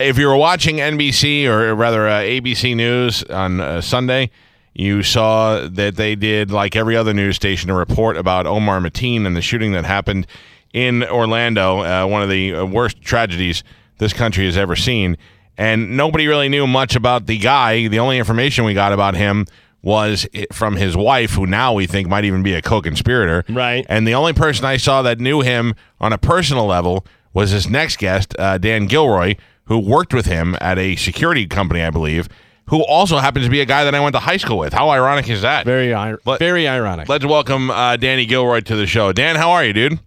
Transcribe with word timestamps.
If 0.00 0.18
you 0.18 0.26
were 0.26 0.36
watching 0.36 0.78
NBC 0.78 1.46
or 1.46 1.72
rather 1.72 2.08
uh, 2.08 2.18
ABC 2.18 2.74
News 2.74 3.22
on 3.22 3.60
uh, 3.60 3.80
Sunday, 3.80 4.32
you 4.72 5.04
saw 5.04 5.68
that 5.68 5.94
they 5.94 6.16
did, 6.16 6.50
like 6.50 6.74
every 6.74 6.96
other 6.96 7.14
news 7.14 7.36
station, 7.36 7.70
a 7.70 7.76
report 7.76 8.16
about 8.16 8.44
Omar 8.44 8.80
Mateen 8.80 9.24
and 9.24 9.36
the 9.36 9.40
shooting 9.40 9.70
that 9.70 9.84
happened 9.84 10.26
in 10.72 11.04
Orlando, 11.04 11.84
uh, 11.84 12.08
one 12.08 12.24
of 12.24 12.28
the 12.28 12.56
uh, 12.56 12.64
worst 12.64 13.02
tragedies 13.02 13.62
this 13.98 14.12
country 14.12 14.46
has 14.46 14.56
ever 14.56 14.74
seen. 14.74 15.16
And 15.56 15.96
nobody 15.96 16.26
really 16.26 16.48
knew 16.48 16.66
much 16.66 16.96
about 16.96 17.26
the 17.26 17.38
guy. 17.38 17.86
The 17.86 18.00
only 18.00 18.18
information 18.18 18.64
we 18.64 18.74
got 18.74 18.92
about 18.92 19.14
him 19.14 19.46
was 19.80 20.26
from 20.52 20.74
his 20.74 20.96
wife, 20.96 21.34
who 21.34 21.46
now 21.46 21.72
we 21.72 21.86
think 21.86 22.08
might 22.08 22.24
even 22.24 22.42
be 22.42 22.54
a 22.54 22.62
co 22.62 22.82
conspirator. 22.82 23.44
Right. 23.48 23.86
And 23.88 24.08
the 24.08 24.14
only 24.14 24.32
person 24.32 24.64
I 24.64 24.76
saw 24.76 25.02
that 25.02 25.20
knew 25.20 25.42
him 25.42 25.76
on 26.00 26.12
a 26.12 26.18
personal 26.18 26.66
level 26.66 27.06
was 27.32 27.50
his 27.50 27.68
next 27.68 27.98
guest, 27.98 28.34
uh, 28.40 28.58
Dan 28.58 28.86
Gilroy, 28.86 29.36
who 29.66 29.78
worked 29.78 30.12
with 30.14 30.26
him 30.26 30.56
at 30.60 30.78
a 30.78 30.96
security 30.96 31.46
company, 31.46 31.82
I 31.82 31.90
believe, 31.90 32.28
who 32.66 32.82
also 32.84 33.18
happens 33.18 33.44
to 33.46 33.50
be 33.50 33.60
a 33.60 33.66
guy 33.66 33.84
that 33.84 33.94
I 33.94 34.00
went 34.00 34.14
to 34.14 34.20
high 34.20 34.36
school 34.38 34.58
with. 34.58 34.72
How 34.72 34.88
ironic 34.90 35.28
is 35.28 35.42
that? 35.42 35.64
Very, 35.66 35.92
ir- 35.92 36.18
Let- 36.24 36.38
very 36.38 36.66
ironic. 36.66 37.08
Let's 37.08 37.24
welcome 37.26 37.70
uh, 37.70 37.96
Danny 37.96 38.26
Gilroy 38.26 38.60
to 38.60 38.76
the 38.76 38.86
show. 38.86 39.12
Dan, 39.12 39.36
how 39.36 39.50
are 39.50 39.64
you, 39.64 39.72
dude? 39.72 40.00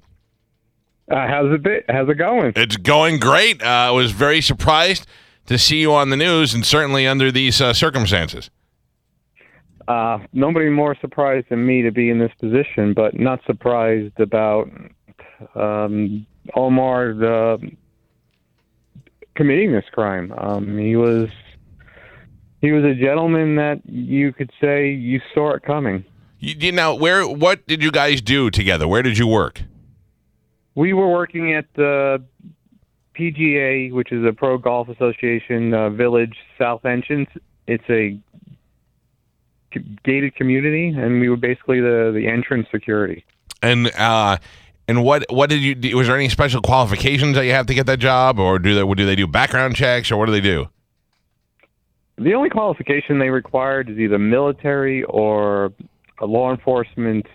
Uh, 1.10 1.26
how's 1.28 1.54
it? 1.54 1.64
Bit? 1.64 1.86
How's 1.88 2.10
it 2.10 2.16
going? 2.16 2.54
It's 2.56 2.76
going 2.78 3.20
great. 3.20 3.62
Uh, 3.62 3.66
I 3.66 3.92
was 3.92 4.12
very 4.12 4.42
surprised 4.42 5.08
to 5.46 5.58
see 5.58 5.78
you 5.80 5.94
on 5.94 6.10
the 6.10 6.18
news, 6.18 6.54
and 6.54 6.66
certainly 6.66 7.08
under 7.08 7.32
these 7.32 7.62
uh, 7.62 7.72
circumstances. 7.74 8.50
Uh, 9.88 10.20
nobody 10.34 10.68
more 10.68 10.98
surprised 11.00 11.48
than 11.50 11.66
me 11.66 11.82
to 11.82 11.92
be 11.92 12.10
in 12.10 12.20
this 12.20 12.34
position, 12.42 12.94
but 12.94 13.18
not 13.18 13.40
surprised 13.46 14.20
about 14.20 14.70
um, 15.56 16.26
Omar 16.56 17.54
uh, 17.54 17.58
committing 19.38 19.72
this 19.72 19.86
crime. 19.94 20.34
Um, 20.38 20.78
he 20.78 20.98
was 20.98 21.30
he 22.60 22.72
was 22.72 22.84
a 22.84 22.96
gentleman 22.96 23.56
that 23.56 23.82
you 23.86 24.34
could 24.34 24.52
say 24.60 24.90
you 24.90 25.22
saw 25.34 25.54
it 25.54 25.64
coming. 25.64 26.04
You, 26.40 26.56
you 26.60 26.72
now, 26.72 26.96
where? 26.96 27.26
What 27.26 27.66
did 27.68 27.82
you 27.82 27.92
guys 27.92 28.22
do 28.22 28.50
together? 28.50 28.88
Where 28.88 29.04
did 29.04 29.18
you 29.18 29.28
work? 29.28 29.62
We 30.76 30.94
were 30.94 31.10
working 31.10 31.54
at 31.54 31.66
the 31.76 32.24
PGA, 33.18 33.92
which 33.94 34.12
is 34.12 34.26
a 34.26 34.34
Pro 34.34 34.58
Golf 34.58 34.90
Association 34.90 35.74
uh, 35.74 35.90
Village 35.92 36.36
South 36.58 36.86
Entrance. 36.86 37.30
It's 37.68 37.84
a 37.90 38.20
gated 40.04 40.36
community, 40.36 40.90
and 40.90 41.20
we 41.20 41.30
were 41.30 41.38
basically 41.38 41.80
the 41.80 42.12
the 42.14 42.28
entrance 42.28 42.68
security. 42.72 43.24
And 43.62 43.92
uh, 43.98 44.38
and 44.88 45.04
what 45.04 45.26
what 45.30 45.50
did 45.50 45.62
you? 45.62 45.76
do? 45.76 45.96
Was 45.98 46.08
there 46.08 46.16
any 46.16 46.30
special 46.30 46.62
qualifications 46.62 47.36
that 47.36 47.46
you 47.46 47.52
have 47.52 47.66
to 47.68 47.74
get 47.74 47.86
that 47.88 48.00
job, 48.00 48.40
or 48.40 48.60
do 48.60 48.74
they 48.74 48.94
do 48.96 49.06
they 49.06 49.16
do 49.16 49.28
background 49.28 49.76
checks, 49.76 50.12
or 50.12 50.18
what 50.18 50.28
do 50.28 50.32
they 50.32 50.42
do? 50.42 50.68
The 52.18 52.34
only 52.34 52.50
qualification 52.50 53.20
they 53.20 53.30
required 53.30 53.90
is 53.90 53.98
either 54.00 54.18
military 54.18 55.04
or 55.04 55.72
a 56.20 56.26
law 56.26 56.52
enforcement 56.52 57.28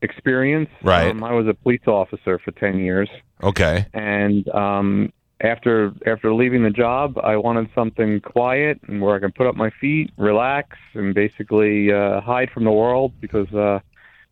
experience. 0.00 0.70
Right. 0.82 1.10
Um, 1.10 1.22
I 1.22 1.32
was 1.32 1.46
a 1.46 1.54
police 1.54 1.86
officer 1.86 2.38
for 2.38 2.50
ten 2.52 2.78
years, 2.78 3.08
Okay. 3.42 3.86
and 3.92 4.48
um, 4.50 5.12
after 5.40 5.92
after 6.06 6.32
leaving 6.32 6.62
the 6.62 6.70
job, 6.70 7.18
I 7.18 7.36
wanted 7.36 7.68
something 7.74 8.20
quiet 8.20 8.80
and 8.86 9.02
where 9.02 9.16
I 9.16 9.18
can 9.18 9.32
put 9.32 9.46
up 9.46 9.56
my 9.56 9.70
feet, 9.80 10.10
relax, 10.16 10.78
and 10.94 11.14
basically 11.14 11.92
uh, 11.92 12.20
hide 12.20 12.50
from 12.50 12.64
the 12.64 12.72
world 12.72 13.12
because 13.20 13.52
uh, 13.52 13.80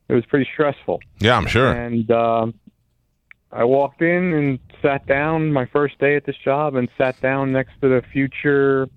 it 0.09 0.15
was 0.15 0.25
pretty 0.27 0.49
stressful. 0.53 1.01
Yeah, 1.21 1.37
I'm 1.37 1.47
sure. 1.47 1.73
And 1.73 2.11
um, 2.11 2.55
I 3.51 3.65
walked 3.65 4.03
in 4.03 4.33
and 4.33 4.59
sat 4.81 5.07
down 5.07 5.53
my 5.53 5.67
first 5.67 5.99
day 5.99 6.17
at 6.17 6.25
this 6.25 6.37
job 6.37 6.75
and 6.75 6.89
sat 6.99 7.21
down 7.21 7.53
next 7.53 7.73
to 7.81 7.89
the 7.89 8.03
future 8.13 8.89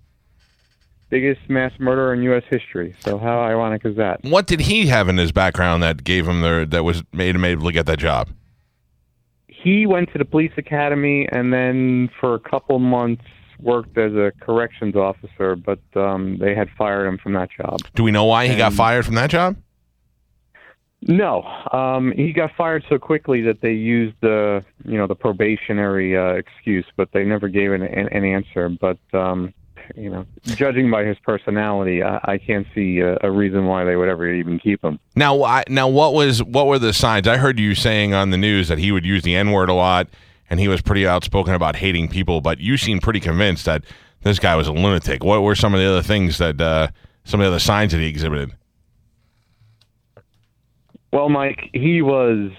biggest 1.09 1.49
mass 1.49 1.71
murderer 1.79 2.13
in 2.13 2.23
U.S. 2.23 2.43
history. 2.49 2.95
So 2.99 3.17
how 3.17 3.39
ironic 3.39 3.85
is 3.85 3.95
that? 3.97 4.23
What 4.23 4.47
did 4.47 4.61
he 4.61 4.87
have 4.87 5.07
in 5.07 5.17
his 5.17 5.31
background 5.31 5.83
that 5.83 6.03
gave 6.03 6.27
him 6.27 6.41
the 6.41 6.67
that 6.69 6.83
was 6.83 7.03
made 7.13 7.35
him 7.35 7.45
able 7.45 7.65
to 7.65 7.71
get 7.71 7.85
that 7.85 7.99
job? 7.99 8.29
He 9.47 9.85
went 9.85 10.11
to 10.13 10.17
the 10.17 10.25
police 10.25 10.51
academy 10.57 11.27
and 11.31 11.53
then 11.53 12.09
for 12.19 12.35
a 12.35 12.39
couple 12.39 12.79
months 12.79 13.23
worked 13.59 13.97
as 13.97 14.13
a 14.13 14.31
corrections 14.41 14.95
officer, 14.95 15.55
but 15.55 15.79
um, 15.95 16.37
they 16.39 16.53
had 16.53 16.69
fired 16.77 17.07
him 17.07 17.17
from 17.17 17.33
that 17.33 17.49
job. 17.49 17.79
Do 17.95 18.03
we 18.03 18.11
know 18.11 18.25
why 18.25 18.47
he 18.47 18.55
got 18.55 18.73
fired 18.73 19.05
from 19.05 19.15
that 19.15 19.29
job? 19.29 19.55
No, 21.07 21.43
um, 21.71 22.13
he 22.15 22.33
got 22.33 22.51
fired 22.57 22.83
so 22.89 22.97
quickly 22.97 23.41
that 23.43 23.61
they 23.61 23.73
used 23.73 24.15
the 24.21 24.65
you 24.85 24.97
know 24.97 25.05
the 25.05 25.15
probationary 25.15 26.17
uh, 26.17 26.33
excuse, 26.33 26.85
but 26.97 27.11
they 27.11 27.23
never 27.23 27.47
gave 27.47 27.71
an, 27.73 27.83
an, 27.83 28.07
an 28.09 28.25
answer. 28.25 28.69
But 28.69 28.97
um, 29.13 29.53
you 29.95 30.09
know, 30.09 30.25
judging 30.43 30.89
by 30.89 31.03
his 31.03 31.17
personality, 31.19 32.01
I, 32.01 32.19
I 32.23 32.37
can't 32.39 32.65
see 32.73 32.99
a, 32.99 33.17
a 33.21 33.29
reason 33.29 33.65
why 33.65 33.83
they 33.83 33.95
would 33.95 34.09
ever 34.09 34.33
even 34.33 34.57
keep 34.57 34.83
him. 34.83 34.99
Now, 35.15 35.43
I, 35.43 35.63
now, 35.69 35.87
what 35.87 36.13
was 36.13 36.41
what 36.41 36.65
were 36.65 36.79
the 36.79 36.93
signs? 36.93 37.27
I 37.27 37.37
heard 37.37 37.59
you 37.59 37.75
saying 37.75 38.13
on 38.13 38.31
the 38.31 38.37
news 38.37 38.67
that 38.69 38.79
he 38.79 38.91
would 38.91 39.05
use 39.05 39.21
the 39.21 39.35
N 39.35 39.51
word 39.51 39.69
a 39.69 39.73
lot, 39.73 40.07
and 40.49 40.59
he 40.59 40.67
was 40.67 40.81
pretty 40.81 41.05
outspoken 41.05 41.53
about 41.53 41.75
hating 41.75 42.07
people. 42.07 42.41
But 42.41 42.59
you 42.59 42.77
seem 42.77 42.99
pretty 42.99 43.19
convinced 43.19 43.65
that 43.65 43.83
this 44.23 44.39
guy 44.39 44.55
was 44.55 44.67
a 44.67 44.73
lunatic. 44.73 45.23
What 45.23 45.43
were 45.43 45.55
some 45.55 45.75
of 45.75 45.79
the 45.79 45.87
other 45.87 46.01
things 46.01 46.39
that 46.39 46.59
uh, 46.59 46.87
some 47.25 47.39
of 47.39 47.45
the 47.45 47.49
other 47.49 47.59
signs 47.59 47.91
that 47.91 47.99
he 47.99 48.07
exhibited? 48.07 48.53
Well, 51.11 51.29
Mike, 51.29 51.69
he 51.73 52.01
was. 52.01 52.51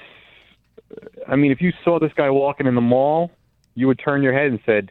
I 1.28 1.36
mean, 1.36 1.52
if 1.52 1.60
you 1.60 1.72
saw 1.84 1.98
this 1.98 2.12
guy 2.14 2.30
walking 2.30 2.66
in 2.66 2.74
the 2.74 2.80
mall, 2.80 3.30
you 3.74 3.86
would 3.86 3.98
turn 3.98 4.22
your 4.22 4.32
head 4.32 4.46
and 4.46 4.60
said, 4.64 4.90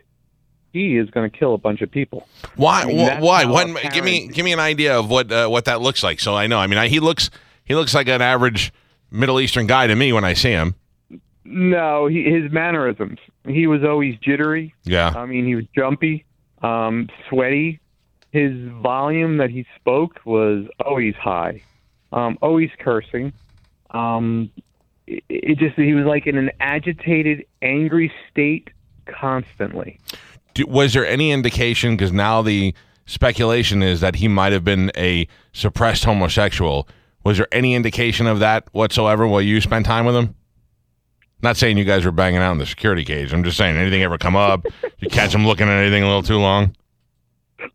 "He 0.73 0.97
is 0.97 1.09
going 1.09 1.29
to 1.29 1.35
kill 1.35 1.53
a 1.53 1.57
bunch 1.57 1.81
of 1.81 1.89
people." 1.89 2.27
Why? 2.55 2.81
I 2.81 2.85
mean, 2.85 2.97
wh- 2.97 3.21
why? 3.21 3.89
give 3.91 4.03
me 4.03 4.27
give 4.27 4.45
me 4.45 4.53
an 4.53 4.59
idea 4.59 4.97
of 4.97 5.09
what 5.09 5.31
uh, 5.31 5.47
what 5.47 5.65
that 5.65 5.81
looks 5.81 6.03
like. 6.03 6.19
So 6.19 6.35
I 6.35 6.47
know. 6.47 6.59
I 6.59 6.67
mean, 6.67 6.77
I, 6.77 6.87
he 6.87 6.99
looks 6.99 7.29
he 7.63 7.75
looks 7.75 7.93
like 7.93 8.07
an 8.07 8.21
average 8.21 8.71
Middle 9.11 9.39
Eastern 9.39 9.67
guy 9.67 9.87
to 9.87 9.95
me 9.95 10.13
when 10.13 10.23
I 10.23 10.33
see 10.33 10.51
him. 10.51 10.75
No, 11.45 12.07
he, 12.07 12.23
his 12.23 12.51
mannerisms. 12.51 13.19
He 13.47 13.67
was 13.67 13.83
always 13.83 14.17
jittery. 14.19 14.73
Yeah. 14.83 15.13
I 15.15 15.27
mean, 15.27 15.45
he 15.45 15.55
was 15.55 15.65
jumpy, 15.75 16.25
um, 16.63 17.07
sweaty. 17.29 17.79
His 18.31 18.51
volume 18.81 19.37
that 19.37 19.51
he 19.51 19.65
spoke 19.75 20.19
was 20.25 20.65
always 20.83 21.15
high, 21.15 21.61
um, 22.11 22.37
always 22.41 22.69
cursing. 22.79 23.31
Um, 23.91 24.51
it, 25.07 25.23
it 25.29 25.57
just 25.57 25.75
he 25.75 25.93
was 25.93 26.05
like 26.05 26.27
in 26.27 26.37
an 26.37 26.51
agitated, 26.59 27.45
angry 27.61 28.11
state 28.31 28.69
constantly. 29.05 29.99
Do, 30.53 30.65
was 30.67 30.93
there 30.93 31.05
any 31.05 31.31
indication? 31.31 31.95
Because 31.95 32.11
now 32.11 32.41
the 32.41 32.73
speculation 33.05 33.83
is 33.83 34.01
that 34.01 34.15
he 34.15 34.27
might 34.27 34.53
have 34.53 34.63
been 34.63 34.91
a 34.97 35.27
suppressed 35.53 36.05
homosexual. 36.05 36.87
Was 37.23 37.37
there 37.37 37.47
any 37.51 37.73
indication 37.75 38.27
of 38.27 38.39
that 38.39 38.67
whatsoever 38.71 39.27
while 39.27 39.41
you 39.41 39.61
spent 39.61 39.85
time 39.85 40.05
with 40.05 40.15
him? 40.15 40.35
Not 41.41 41.57
saying 41.57 41.77
you 41.77 41.83
guys 41.83 42.05
were 42.05 42.11
banging 42.11 42.39
out 42.39 42.53
in 42.53 42.57
the 42.57 42.65
security 42.65 43.03
cage. 43.03 43.33
I'm 43.33 43.43
just 43.43 43.57
saying, 43.57 43.77
anything 43.77 44.01
ever 44.01 44.17
come 44.17 44.35
up? 44.35 44.65
you 44.99 45.09
catch 45.09 45.33
him 45.33 45.45
looking 45.45 45.67
at 45.67 45.77
anything 45.77 46.03
a 46.03 46.07
little 46.07 46.23
too 46.23 46.39
long? 46.39 46.75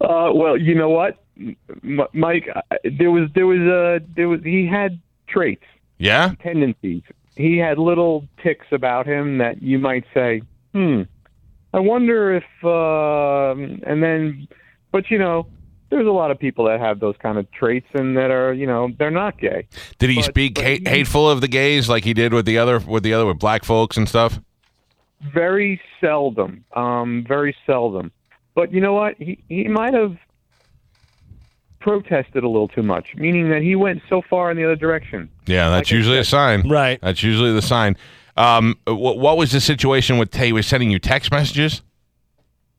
Uh, 0.01 0.31
well, 0.33 0.57
you 0.57 0.75
know 0.75 0.89
what, 0.89 1.23
M- 1.37 2.03
Mike? 2.13 2.49
There 2.85 3.11
was 3.11 3.29
there 3.35 3.47
was 3.47 3.61
uh, 3.61 4.05
there 4.15 4.29
was 4.29 4.41
he 4.43 4.67
had 4.67 5.01
traits. 5.27 5.65
Yeah. 6.01 6.33
tendencies. 6.43 7.03
He 7.37 7.57
had 7.59 7.79
little 7.79 8.27
ticks 8.43 8.67
about 8.73 9.07
him 9.07 9.39
that 9.39 9.63
you 9.63 9.79
might 9.79 10.05
say, 10.13 10.43
"Hmm, 10.75 11.03
I 11.73 11.79
wonder 11.79 12.35
if." 12.35 12.45
Uh, 12.65 13.53
and 13.89 14.03
then, 14.03 14.49
but 14.93 15.11
you 15.11 15.19
know, 15.19 15.47
there's 15.91 16.07
a 16.07 16.11
lot 16.11 16.31
of 16.31 16.39
people 16.39 16.65
that 16.67 16.81
have 16.81 17.01
those 17.01 17.17
kind 17.19 17.39
of 17.39 17.51
traits 17.53 17.87
and 17.95 18.17
that 18.17 18.31
are, 18.31 18.53
you 18.53 18.67
know, 18.67 18.91
they're 18.99 19.11
not 19.11 19.39
gay. 19.39 19.67
Did 19.99 20.11
he 20.11 20.17
But- 20.17 20.25
speak 20.25 20.55
but 20.57 20.65
hate, 20.65 20.87
he- 20.89 20.95
hateful 20.95 21.29
of 21.31 21.41
the 21.41 21.49
gays 21.49 21.89
like 21.89 22.05
he 22.05 22.15
did 22.15 22.33
with 22.35 22.47
the 22.47 22.59
other 22.59 22.79
with 22.81 23.03
the 23.05 23.13
other 23.15 23.27
with 23.27 23.39
black 23.39 23.65
folks 23.65 23.97
and 23.97 24.09
stuff? 24.09 24.41
Very 25.35 25.81
seldom, 26.01 26.65
um, 26.75 27.25
very 27.29 27.55
seldom. 27.67 28.11
But 28.55 28.73
you 28.73 28.81
know 28.81 28.95
what? 28.95 29.17
He 29.19 29.39
he 29.49 29.69
might 29.69 29.95
have 29.95 30.17
protested 31.81 32.45
a 32.45 32.49
little 32.49 32.69
too 32.69 32.83
much, 32.83 33.09
meaning 33.17 33.51
that 33.51 33.63
he 33.63 33.75
went 33.75 34.03
so 34.09 34.23
far 34.29 34.51
in 34.51 34.57
the 34.57 34.65
other 34.65 34.77
direction. 34.77 35.29
Yeah, 35.47 35.71
that's 35.71 35.89
Like 35.91 35.97
usually 35.97 36.19
a 36.19 36.25
sign. 36.25 36.69
Right. 36.69 37.01
That's 37.01 37.23
usually 37.23 37.53
the 37.53 37.63
sign. 37.63 37.97
Um, 38.37 38.77
what, 38.87 39.19
what 39.19 39.37
was 39.37 39.53
the 39.53 39.61
situation 39.61 40.19
with 40.19 40.31
Tay? 40.31 40.53
Was 40.53 40.67
sending 40.67 40.91
you 40.91 40.99
text 40.99 41.31
messages? 41.33 41.83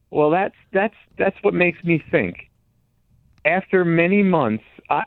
Well, 0.10 0.30
that's 0.30 0.56
that's 0.72 0.96
that's 1.18 1.36
what 1.42 1.54
makes 1.54 1.84
me 1.84 2.04
think. 2.12 2.50
After 3.46 3.84
many 3.86 4.24
months, 4.24 4.64
I 4.90 5.04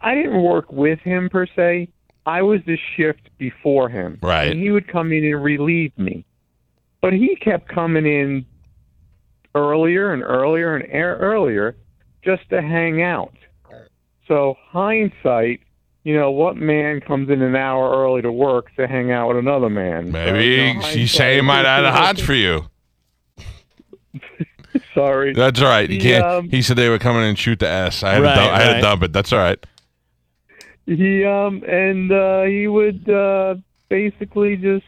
I 0.00 0.14
didn't 0.14 0.42
work 0.42 0.70
with 0.72 0.98
him 1.00 1.28
per 1.28 1.46
se. 1.46 1.88
I 2.24 2.42
was 2.42 2.60
the 2.66 2.78
shift 2.96 3.30
before 3.38 3.88
him. 3.88 4.18
Right. 4.20 4.50
And 4.50 4.60
he 4.60 4.70
would 4.70 4.88
come 4.88 5.12
in 5.12 5.24
and 5.24 5.42
relieve 5.42 5.96
me. 5.96 6.24
But 7.00 7.12
he 7.12 7.36
kept 7.36 7.68
coming 7.68 8.04
in 8.06 8.44
earlier 9.54 10.12
and 10.12 10.22
earlier 10.22 10.74
and 10.74 10.84
ear- 10.92 11.16
earlier 11.16 11.76
just 12.26 12.48
to 12.50 12.60
hang 12.60 13.02
out. 13.02 13.32
So 14.28 14.56
hindsight, 14.70 15.60
you 16.04 16.14
know, 16.14 16.30
what 16.32 16.56
man 16.56 17.00
comes 17.00 17.30
in 17.30 17.40
an 17.42 17.54
hour 17.56 17.90
early 17.96 18.20
to 18.22 18.32
work 18.32 18.74
to 18.76 18.86
hang 18.88 19.10
out 19.12 19.28
with 19.28 19.36
another 19.38 19.70
man? 19.70 20.06
So, 20.06 20.12
Maybe 20.12 20.44
you 20.46 20.74
know, 20.74 20.80
she's 20.82 21.12
saying 21.12 21.38
he 21.38 21.42
might 21.42 21.64
have 21.64 21.84
a 21.84 21.92
hots 21.92 22.20
for 22.20 22.34
you. 22.34 22.66
Sorry. 24.94 25.32
That's 25.32 25.60
all 25.60 25.68
right. 25.68 25.88
You 25.88 25.96
He, 25.96 26.02
can't. 26.02 26.24
um, 26.24 26.48
he 26.50 26.62
said 26.62 26.76
they 26.76 26.88
were 26.88 26.98
coming 26.98 27.22
in 27.22 27.28
and 27.30 27.38
shoot 27.38 27.58
the 27.60 27.68
S. 27.68 28.02
I 28.02 28.14
had, 28.14 28.22
Right, 28.22 28.34
to, 28.34 28.40
dump, 28.40 28.52
I 28.52 28.58
had 28.60 28.66
to 28.68 28.72
right. 28.74 28.80
dump 28.82 29.02
it. 29.04 29.12
That's 29.12 29.32
all 29.32 29.38
right. 29.38 29.64
He 30.86 31.24
um 31.24 31.64
and 31.64 32.12
uh, 32.12 32.42
he 32.42 32.68
would 32.68 33.08
uh, 33.10 33.56
basically 33.88 34.56
just 34.56 34.84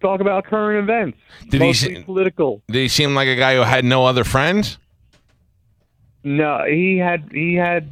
talk 0.00 0.20
about 0.20 0.44
current 0.44 0.82
events, 0.82 1.16
Did 1.48 1.60
he 1.60 1.66
mostly 1.68 2.02
political. 2.02 2.62
Did 2.68 2.80
he 2.80 2.88
seem 2.88 3.14
like 3.14 3.28
a 3.28 3.36
guy 3.36 3.54
who 3.54 3.62
had 3.62 3.84
no 3.84 4.04
other 4.04 4.24
friends? 4.24 4.78
No, 6.24 6.64
he 6.68 6.98
had 6.98 7.30
he 7.32 7.54
had 7.54 7.90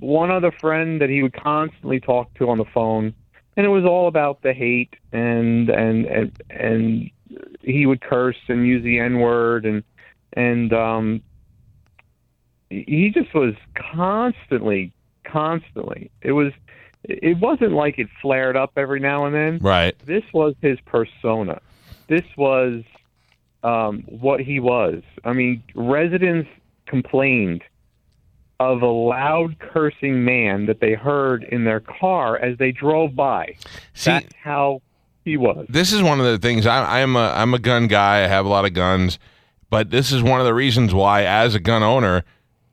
one 0.00 0.30
other 0.30 0.52
friend 0.60 1.00
that 1.00 1.10
he 1.10 1.22
would 1.22 1.34
constantly 1.34 2.00
talk 2.00 2.32
to 2.34 2.48
on 2.48 2.58
the 2.58 2.64
phone, 2.64 3.14
and 3.56 3.66
it 3.66 3.70
was 3.70 3.84
all 3.84 4.08
about 4.08 4.42
the 4.42 4.52
hate 4.52 4.94
and 5.12 5.68
and 5.68 6.06
and, 6.06 6.42
and 6.50 7.10
he 7.62 7.86
would 7.86 8.00
curse 8.00 8.38
and 8.48 8.66
use 8.66 8.82
the 8.82 8.98
N 8.98 9.18
word 9.18 9.66
and 9.66 9.82
and 10.32 10.72
um 10.72 11.22
he 12.70 13.10
just 13.10 13.34
was 13.34 13.54
constantly 13.94 14.92
constantly 15.24 16.10
it 16.22 16.32
was 16.32 16.52
it 17.04 17.38
wasn't 17.38 17.72
like 17.72 17.98
it 17.98 18.08
flared 18.20 18.56
up 18.56 18.72
every 18.76 19.00
now 19.00 19.24
and 19.24 19.34
then 19.34 19.58
Right. 19.60 19.94
this 20.04 20.24
was 20.32 20.54
his 20.60 20.78
persona. 20.86 21.60
This 22.08 22.24
was 22.36 22.82
um, 23.62 24.02
what 24.08 24.40
he 24.40 24.60
was. 24.60 25.02
I 25.24 25.32
mean, 25.32 25.62
residents 25.74 26.48
complained 26.88 27.62
of 28.60 28.82
a 28.82 28.86
loud 28.86 29.58
cursing 29.60 30.24
man 30.24 30.66
that 30.66 30.80
they 30.80 30.94
heard 30.94 31.44
in 31.44 31.64
their 31.64 31.78
car 31.80 32.36
as 32.36 32.58
they 32.58 32.72
drove 32.72 33.14
by. 33.14 33.54
See, 33.94 34.10
That's 34.10 34.34
how 34.42 34.82
he 35.24 35.36
was. 35.36 35.66
this 35.68 35.92
is 35.92 36.02
one 36.02 36.18
of 36.18 36.26
the 36.26 36.38
things. 36.38 36.66
I, 36.66 37.02
I'm 37.02 37.14
a 37.14 37.32
I'm 37.36 37.54
a 37.54 37.58
gun 37.60 37.86
guy. 37.86 38.24
I 38.24 38.26
have 38.26 38.46
a 38.46 38.48
lot 38.48 38.64
of 38.64 38.72
guns, 38.72 39.18
but 39.70 39.90
this 39.90 40.10
is 40.10 40.22
one 40.22 40.40
of 40.40 40.46
the 40.46 40.54
reasons 40.54 40.92
why, 40.92 41.24
as 41.24 41.54
a 41.54 41.60
gun 41.60 41.82
owner 41.84 42.24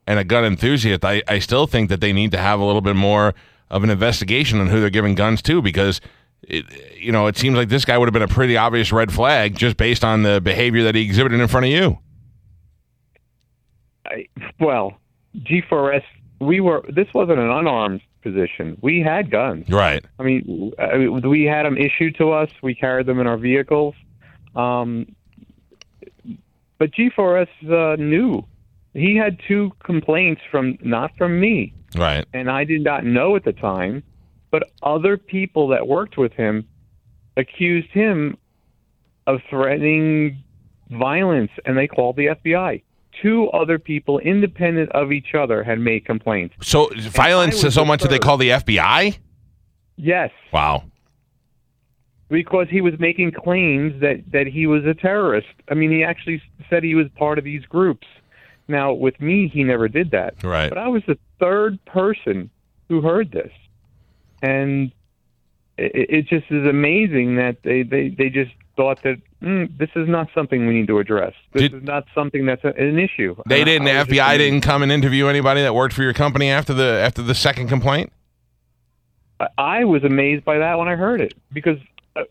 and 0.08 0.18
a 0.18 0.24
gun 0.24 0.44
enthusiast, 0.44 1.04
I, 1.04 1.22
I 1.28 1.38
still 1.38 1.66
think 1.68 1.88
that 1.90 2.00
they 2.00 2.12
need 2.12 2.32
to 2.32 2.38
have 2.38 2.58
a 2.58 2.64
little 2.64 2.80
bit 2.80 2.96
more 2.96 3.34
of 3.70 3.84
an 3.84 3.90
investigation 3.90 4.60
on 4.60 4.68
who 4.68 4.80
they're 4.80 4.90
giving 4.90 5.14
guns 5.14 5.40
to 5.42 5.62
because. 5.62 6.00
It, 6.48 6.64
you 6.96 7.10
know, 7.10 7.26
it 7.26 7.36
seems 7.36 7.56
like 7.56 7.70
this 7.70 7.84
guy 7.84 7.98
would 7.98 8.06
have 8.06 8.12
been 8.12 8.22
a 8.22 8.28
pretty 8.28 8.56
obvious 8.56 8.92
red 8.92 9.10
flag 9.10 9.56
just 9.56 9.76
based 9.76 10.04
on 10.04 10.22
the 10.22 10.40
behavior 10.40 10.84
that 10.84 10.94
he 10.94 11.00
exhibited 11.02 11.40
in 11.40 11.48
front 11.48 11.66
of 11.66 11.72
you. 11.72 11.98
I, 14.10 14.26
well, 14.60 14.98
G4S, 15.38 16.02
we 16.40 16.60
were. 16.60 16.82
This 16.88 17.08
wasn't 17.14 17.38
an 17.38 17.50
unarmed 17.50 18.00
position. 18.22 18.76
We 18.80 19.00
had 19.00 19.30
guns. 19.30 19.68
Right. 19.68 20.04
I 20.18 20.22
mean, 20.22 20.72
we 21.24 21.44
had 21.44 21.64
them 21.64 21.76
issued 21.76 22.16
to 22.16 22.30
us. 22.32 22.50
We 22.62 22.74
carried 22.74 23.06
them 23.06 23.20
in 23.20 23.26
our 23.26 23.36
vehicles. 23.36 23.94
Um, 24.54 25.14
but 26.78 26.90
G4S 26.92 27.48
uh, 27.70 27.96
knew. 27.96 28.44
He 28.94 29.14
had 29.16 29.38
two 29.46 29.72
complaints 29.84 30.40
from 30.50 30.78
not 30.82 31.10
from 31.18 31.38
me, 31.38 31.74
Right. 31.96 32.24
and 32.32 32.50
I 32.50 32.64
did 32.64 32.82
not 32.82 33.04
know 33.04 33.36
at 33.36 33.44
the 33.44 33.52
time. 33.52 34.02
But 34.50 34.70
other 34.82 35.18
people 35.18 35.68
that 35.68 35.86
worked 35.86 36.16
with 36.16 36.32
him 36.32 36.66
accused 37.36 37.90
him 37.90 38.38
of 39.26 39.40
threatening 39.50 40.42
violence, 40.90 41.50
and 41.66 41.76
they 41.76 41.86
called 41.86 42.16
the 42.16 42.26
FBI. 42.26 42.82
Two 43.22 43.48
other 43.50 43.78
people, 43.78 44.18
independent 44.18 44.90
of 44.92 45.10
each 45.12 45.34
other, 45.34 45.62
had 45.64 45.78
made 45.80 46.04
complaints. 46.04 46.54
So 46.60 46.90
violence 46.94 47.60
so 47.74 47.84
much 47.84 48.02
that 48.02 48.08
they 48.10 48.18
call 48.18 48.36
the 48.36 48.50
FBI. 48.50 49.18
Yes, 49.96 50.30
Wow. 50.52 50.84
because 52.28 52.66
he 52.70 52.80
was 52.80 52.94
making 52.98 53.32
claims 53.32 53.98
that 54.00 54.22
that 54.32 54.46
he 54.46 54.66
was 54.66 54.84
a 54.84 54.92
terrorist. 54.94 55.46
I 55.70 55.74
mean, 55.74 55.90
he 55.90 56.04
actually 56.04 56.42
said 56.68 56.82
he 56.82 56.94
was 56.94 57.06
part 57.16 57.38
of 57.38 57.44
these 57.44 57.64
groups. 57.66 58.06
Now, 58.68 58.92
with 58.92 59.20
me, 59.20 59.48
he 59.48 59.62
never 59.64 59.88
did 59.88 60.10
that. 60.10 60.42
Right. 60.42 60.68
But 60.68 60.78
I 60.78 60.88
was 60.88 61.02
the 61.06 61.16
third 61.38 61.82
person 61.86 62.50
who 62.88 63.00
heard 63.00 63.30
this, 63.32 63.52
and 64.42 64.90
it, 65.78 65.92
it 66.10 66.26
just 66.28 66.50
is 66.50 66.66
amazing 66.66 67.36
that 67.36 67.62
they 67.62 67.82
they 67.82 68.08
they 68.10 68.28
just 68.28 68.52
thought 68.76 69.02
that 69.04 69.16
mm, 69.42 69.76
this 69.78 69.90
is 69.96 70.08
not 70.08 70.28
something 70.34 70.66
we 70.66 70.74
need 70.74 70.86
to 70.88 70.98
address. 70.98 71.34
This 71.52 71.62
Did- 71.62 71.74
is 71.74 71.82
not 71.82 72.04
something 72.14 72.46
that's 72.46 72.64
a, 72.64 72.68
an 72.68 72.98
issue. 72.98 73.36
They 73.46 73.62
I- 73.62 73.64
didn't. 73.64 73.84
The 73.84 73.92
I 73.92 73.98
was 73.98 74.08
just 74.08 74.20
FBI 74.20 74.38
didn't 74.38 74.60
come 74.62 74.82
and 74.82 74.90
interview 74.92 75.26
anybody 75.26 75.62
that 75.62 75.74
worked 75.74 75.94
for 75.94 76.02
your 76.02 76.14
company 76.14 76.50
after 76.50 76.74
the 76.74 76.84
after 76.84 77.22
the 77.22 77.34
second 77.34 77.68
complaint. 77.68 78.12
I- 79.40 79.48
I 79.58 79.84
was 79.84 80.04
amazed 80.04 80.44
by 80.44 80.58
that 80.58 80.78
when 80.78 80.88
I 80.88 80.96
heard 80.96 81.20
it 81.20 81.34
because 81.52 81.78
uh, 82.16 82.22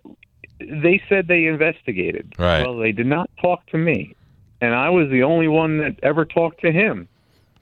they 0.60 1.02
said 1.10 1.28
they 1.28 1.46
investigated. 1.46 2.34
Right. 2.40 2.63
Well, 2.66 2.78
they 2.78 2.92
did 2.92 3.08
not 3.08 3.30
talk 3.42 3.66
to 3.68 3.78
me, 3.78 4.16
and 4.62 4.74
I 4.74 4.90
was 4.90 5.10
the 5.10 5.24
only 5.24 5.48
one 5.48 5.78
that 5.80 6.00
ever 6.04 6.25
talked 6.25 6.62
to 6.62 6.72
him. 6.72 7.08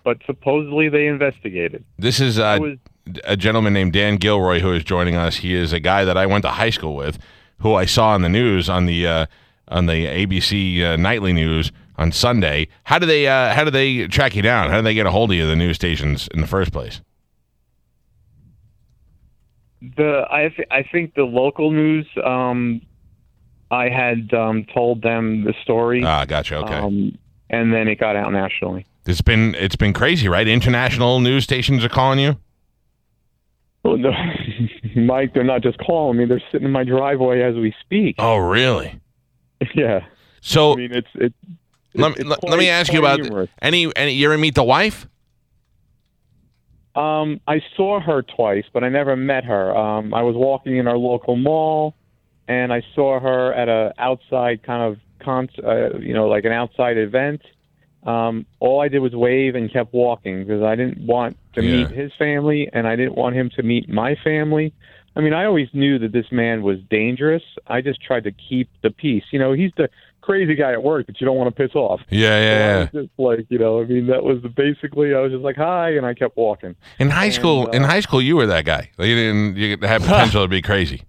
But 0.05 0.17
supposedly 0.25 0.89
they 0.89 1.07
investigated. 1.07 1.85
This 1.97 2.19
is 2.19 2.37
I 2.37 2.57
uh, 2.57 2.59
was 2.59 2.77
a 3.23 3.37
gentleman 3.37 3.71
named 3.73 3.93
Dan 3.93 4.17
Gilroy 4.17 4.59
who 4.59 4.73
is 4.73 4.83
joining 4.83 5.15
us. 5.15 5.37
He 5.37 5.53
is 5.55 5.71
a 5.71 5.79
guy 5.79 6.03
that 6.03 6.17
I 6.17 6.25
went 6.25 6.41
to 6.43 6.49
high 6.49 6.71
school 6.71 6.93
with, 6.95 7.17
who 7.63 7.73
I 7.73 7.85
saw 7.85 8.09
on 8.09 8.21
the 8.21 8.29
news 8.29 8.69
on 8.69 8.85
the 8.85 9.07
uh, 9.07 9.25
on 9.67 9.87
the 9.87 10.05
ABC 10.05 10.81
uh, 10.83 10.95
nightly 10.97 11.33
news 11.33 11.71
on 11.97 12.11
Sunday. 12.11 12.67
How 12.83 12.99
do 12.99 13.05
they 13.07 13.25
uh, 13.27 13.53
how 13.55 13.63
do 13.63 13.71
they 13.71 14.07
track 14.07 14.35
you 14.35 14.41
down? 14.43 14.69
How 14.69 14.77
do 14.77 14.83
they 14.83 14.93
get 14.93 15.05
a 15.07 15.11
hold 15.11 15.31
of 15.31 15.37
you, 15.37 15.47
the 15.47 15.55
news 15.55 15.75
stations, 15.75 16.27
in 16.33 16.41
the 16.41 16.47
first 16.47 16.71
place? 16.71 17.01
the 19.97 20.25
I 20.31 20.49
th- 20.49 20.67
I 20.71 20.83
think 20.83 21.15
the 21.15 21.23
local 21.23 21.71
news. 21.71 22.07
Um, 22.23 22.81
I 23.71 23.89
had 23.89 24.31
um, 24.35 24.65
told 24.71 25.01
them 25.01 25.45
the 25.45 25.53
story, 25.63 26.03
Ah, 26.05 26.25
gotcha. 26.25 26.57
Okay, 26.57 26.75
um, 26.75 27.17
and 27.49 27.73
then 27.73 27.87
it 27.87 27.95
got 27.99 28.15
out 28.15 28.31
nationally. 28.31 28.85
it's 29.07 29.21
been 29.21 29.55
it's 29.55 29.75
been 29.75 29.93
crazy, 29.93 30.27
right? 30.27 30.47
International 30.47 31.19
news 31.19 31.43
stations 31.43 31.83
are 31.83 31.89
calling 31.89 32.19
you. 32.19 32.37
Well, 33.83 33.97
no, 33.97 34.11
Mike, 34.95 35.33
they're 35.33 35.43
not 35.43 35.61
just 35.61 35.77
calling 35.79 36.17
me; 36.17 36.25
they're 36.25 36.41
sitting 36.51 36.65
in 36.65 36.71
my 36.71 36.83
driveway 36.83 37.41
as 37.41 37.55
we 37.55 37.73
speak. 37.81 38.15
Oh, 38.19 38.37
really? 38.37 38.99
Yeah, 39.75 40.01
So 40.41 40.73
I 40.73 40.75
mean 40.75 40.91
it's 40.93 41.07
it's. 41.15 41.35
let, 41.95 42.11
it's 42.11 42.19
me 42.19 42.25
let, 42.25 42.39
quite- 42.39 42.49
let 42.51 42.59
me 42.59 42.67
ask 42.69 42.91
you 42.91 42.99
about 42.99 43.21
humorous. 43.21 43.49
any 43.61 43.89
any. 43.95 44.11
You 44.13 44.27
ever 44.29 44.37
meet 44.37 44.55
the 44.55 44.63
wife? 44.63 45.07
Um, 46.95 47.39
I 47.47 47.61
saw 47.75 47.99
her 47.99 48.21
twice, 48.21 48.65
but 48.73 48.83
I 48.83 48.89
never 48.89 49.15
met 49.15 49.45
her. 49.45 49.75
Um, 49.75 50.13
I 50.13 50.21
was 50.21 50.35
walking 50.35 50.77
in 50.77 50.87
our 50.87 50.97
local 50.97 51.35
mall, 51.37 51.95
and 52.47 52.71
I 52.71 52.83
saw 52.93 53.19
her 53.19 53.53
at 53.53 53.67
a 53.69 53.93
outside 53.97 54.61
kind 54.63 54.83
of 54.83 54.99
con, 55.23 55.49
uh, 55.65 55.97
you 55.97 56.13
know, 56.13 56.27
like 56.27 56.45
an 56.45 56.51
outside 56.51 56.97
event. 56.97 57.41
Um, 58.05 58.45
all 58.59 58.81
I 58.81 58.87
did 58.89 58.99
was 58.99 59.13
wave 59.13 59.55
and 59.55 59.71
kept 59.71 59.93
walking 59.93 60.43
because 60.43 60.61
I 60.61 60.75
didn't 60.75 60.99
want 61.05 61.37
to 61.55 61.63
Yeah. 61.63 61.77
meet 61.87 61.91
his 61.91 62.11
family, 62.19 62.69
and 62.73 62.87
I 62.87 62.95
didn't 62.95 63.15
want 63.15 63.35
him 63.35 63.49
to 63.55 63.63
meet 63.63 63.87
my 63.89 64.15
family. 64.23 64.73
I 65.15 65.21
mean, 65.21 65.33
I 65.33 65.45
always 65.45 65.69
knew 65.73 65.99
that 65.99 66.11
this 66.11 66.25
man 66.31 66.63
was 66.63 66.79
dangerous. 66.89 67.43
I 67.67 67.81
just 67.81 68.01
tried 68.01 68.23
to 68.25 68.31
keep 68.31 68.67
the 68.81 68.89
peace. 68.89 69.23
You 69.31 69.39
know, 69.39 69.53
he's 69.53 69.71
the 69.77 69.89
crazy 70.21 70.55
guy 70.55 70.71
at 70.71 70.81
work 70.83 71.05
that 71.07 71.21
you 71.21 71.25
don't 71.25 71.37
want 71.37 71.55
to 71.55 71.63
piss 71.67 71.75
off. 71.75 72.01
Yeah, 72.09 72.29
So 72.29 72.41
yeah, 72.41 72.79
was 72.79 72.89
just 72.93 73.09
like, 73.19 73.45
you 73.49 73.59
know, 73.59 73.81
I 73.81 73.85
mean, 73.85 74.07
that 74.07 74.23
was 74.23 74.41
the, 74.41 74.49
basically. 74.49 75.13
I 75.13 75.19
was 75.19 75.31
just 75.31 75.43
like, 75.43 75.55
hi, 75.55 75.91
and 75.91 76.05
I 76.05 76.13
kept 76.13 76.35
walking. 76.35 76.75
In 76.97 77.09
high 77.09 77.25
And, 77.25 77.33
school, 77.33 77.69
in 77.69 77.83
uh, 77.83 77.87
high 77.87 77.99
school, 77.99 78.21
you 78.21 78.35
were 78.37 78.47
that 78.47 78.65
guy. 78.65 78.89
You 78.97 79.15
didn't. 79.15 79.55
You 79.57 79.77
had 79.81 80.01
potential 80.01 80.41
to 80.43 80.47
be 80.47 80.61
crazy. 80.61 81.03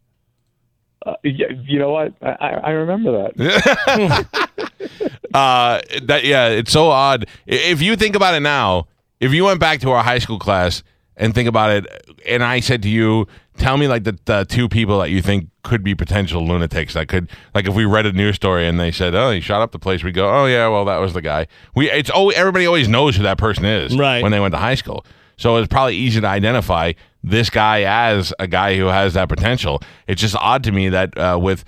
Uh, 1.05 1.15
yeah, 1.23 1.47
you 1.67 1.79
know 1.79 1.91
what? 1.91 2.15
I, 2.23 2.31
I 2.31 2.49
I 2.49 2.71
remember 2.71 3.13
that. 3.37 4.27
uh, 5.35 5.81
that 6.03 6.25
yeah, 6.25 6.49
it's 6.49 6.73
so 6.73 6.89
odd. 6.89 7.27
If 7.47 7.83
you 7.83 7.97
think 7.97 8.17
about 8.17 8.35
it 8.35 8.41
now, 8.41 8.87
if 9.21 9.33
you 9.33 9.45
went 9.45 9.61
back 9.61 9.81
to 9.81 9.91
our 9.91 10.03
high 10.03 10.19
school 10.19 10.39
class 10.39 10.83
and 11.17 11.35
think 11.35 11.49
about 11.49 11.71
it, 11.71 11.87
and 12.27 12.43
I 12.43 12.61
said 12.61 12.83
to 12.83 12.89
you, 12.89 13.27
tell 13.59 13.77
me 13.77 13.87
like 13.87 14.05
the, 14.05 14.19
the 14.25 14.45
two 14.49 14.69
people 14.69 14.99
that 15.01 15.11
you 15.11 15.21
think 15.23 15.49
could 15.63 15.83
be 15.85 15.95
potential 15.95 16.47
lunatics 16.47 16.95
that 16.95 17.09
could 17.09 17.29
like 17.55 17.67
if 17.67 17.75
we 17.75 17.85
read 17.85 18.07
a 18.07 18.13
news 18.13 18.37
story 18.37 18.67
and 18.67 18.79
they 18.81 18.91
said, 18.91 19.15
oh, 19.15 19.31
he 19.31 19.41
shot 19.41 19.61
up 19.63 19.73
the 19.73 19.79
place, 19.79 20.03
we 20.03 20.13
go, 20.13 20.29
oh 20.31 20.47
yeah, 20.47 20.69
well 20.69 20.85
that 20.87 20.99
was 20.99 21.13
the 21.13 21.23
guy. 21.23 21.47
We 21.75 21.91
it's 21.91 22.11
oh 22.15 22.31
everybody 22.31 22.67
always 22.67 22.89
knows 22.89 23.17
who 23.17 23.23
that 23.25 23.39
person 23.39 23.65
is 23.65 23.97
Right. 23.97 24.23
when 24.23 24.33
they 24.33 24.41
went 24.41 24.53
to 24.53 24.59
high 24.59 24.75
school. 24.75 25.05
So 25.37 25.57
it's 25.57 25.69
probably 25.69 25.97
easy 25.97 26.21
to 26.21 26.27
identify 26.27 26.93
this 27.23 27.51
guy 27.51 27.83
as 27.83 28.33
a 28.39 28.47
guy 28.47 28.77
who 28.77 28.87
has 28.87 29.15
that 29.15 29.29
potential. 29.29 29.81
It's 30.07 30.21
just 30.21 30.37
odd 30.37 30.65
to 30.65 30.73
me 30.73 30.89
that 30.91 31.17
uh, 31.19 31.39
with 31.41 31.65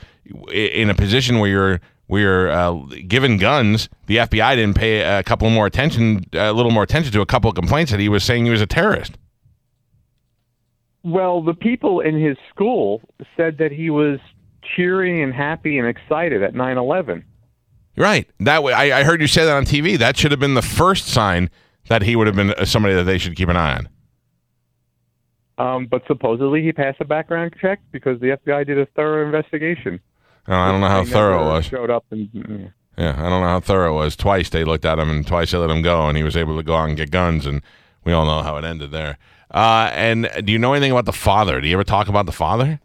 in 0.52 0.90
a 0.90 0.94
position 0.94 1.38
where 1.38 1.50
you're 1.50 1.80
we 2.08 2.24
were 2.24 2.50
uh, 2.50 2.72
given 3.08 3.36
guns, 3.36 3.88
the 4.06 4.18
FBI 4.18 4.54
didn't 4.54 4.76
pay 4.76 5.00
a 5.00 5.22
couple 5.24 5.50
more 5.50 5.66
attention, 5.66 6.24
a 6.32 6.52
little 6.52 6.70
more 6.70 6.84
attention 6.84 7.12
to 7.12 7.20
a 7.20 7.26
couple 7.26 7.50
of 7.50 7.56
complaints 7.56 7.90
that 7.90 7.98
he 7.98 8.08
was 8.08 8.22
saying 8.22 8.44
he 8.44 8.50
was 8.50 8.60
a 8.60 8.66
terrorist. 8.66 9.18
Well, 11.02 11.42
the 11.42 11.54
people 11.54 12.00
in 12.00 12.20
his 12.20 12.36
school 12.50 13.00
said 13.36 13.58
that 13.58 13.72
he 13.72 13.90
was 13.90 14.20
cheering 14.76 15.22
and 15.22 15.32
happy 15.32 15.78
and 15.78 15.88
excited 15.88 16.42
at 16.42 16.54
9 16.54 16.78
11. 16.78 17.24
Right. 17.96 18.28
That 18.40 18.62
way, 18.62 18.72
I, 18.72 19.00
I 19.00 19.04
heard 19.04 19.20
you 19.20 19.26
say 19.26 19.44
that 19.44 19.56
on 19.56 19.64
TV. 19.64 19.96
That 19.98 20.16
should 20.16 20.30
have 20.30 20.40
been 20.40 20.54
the 20.54 20.62
first 20.62 21.06
sign 21.06 21.50
that 21.88 22.02
he 22.02 22.16
would 22.16 22.26
have 22.26 22.36
been 22.36 22.54
somebody 22.64 22.94
that 22.94 23.04
they 23.04 23.18
should 23.18 23.36
keep 23.36 23.48
an 23.48 23.56
eye 23.56 23.76
on. 23.76 23.88
Um, 25.58 25.86
but 25.86 26.02
supposedly 26.06 26.62
he 26.62 26.72
passed 26.72 27.00
a 27.00 27.04
background 27.04 27.54
check 27.60 27.80
because 27.90 28.20
the 28.20 28.36
FBI 28.44 28.66
did 28.66 28.78
a 28.78 28.86
thorough 28.86 29.24
investigation. 29.24 30.00
Oh, 30.48 30.54
I 30.54 30.70
don't 30.70 30.80
know 30.80 30.88
how 30.88 31.04
thorough 31.04 31.42
it 31.42 31.48
was. 31.48 31.64
Showed 31.66 31.90
up 31.90 32.04
and 32.10 32.30
mm, 32.30 32.72
Yeah, 32.98 33.14
I 33.16 33.28
don't 33.28 33.40
know 33.40 33.48
how 33.48 33.60
thorough 33.60 33.94
it 33.94 33.96
was. 33.96 34.16
Twice 34.16 34.50
they 34.50 34.64
looked 34.64 34.84
at 34.84 34.98
him, 34.98 35.10
and 35.10 35.26
twice 35.26 35.50
they 35.50 35.58
let 35.58 35.70
him 35.70 35.82
go, 35.82 36.08
and 36.08 36.16
he 36.16 36.22
was 36.22 36.36
able 36.36 36.56
to 36.56 36.62
go 36.62 36.76
out 36.76 36.88
and 36.88 36.96
get 36.96 37.10
guns, 37.10 37.46
and 37.46 37.62
we 38.04 38.12
all 38.12 38.26
know 38.26 38.42
how 38.42 38.56
it 38.58 38.64
ended 38.64 38.90
there. 38.90 39.18
Uh, 39.50 39.90
and 39.92 40.30
do 40.44 40.52
you 40.52 40.58
know 40.58 40.74
anything 40.74 40.92
about 40.92 41.06
the 41.06 41.12
father? 41.12 41.60
Do 41.60 41.68
you 41.68 41.74
ever 41.74 41.84
talk 41.84 42.08
about 42.08 42.26
the 42.26 42.32
father? 42.32 42.80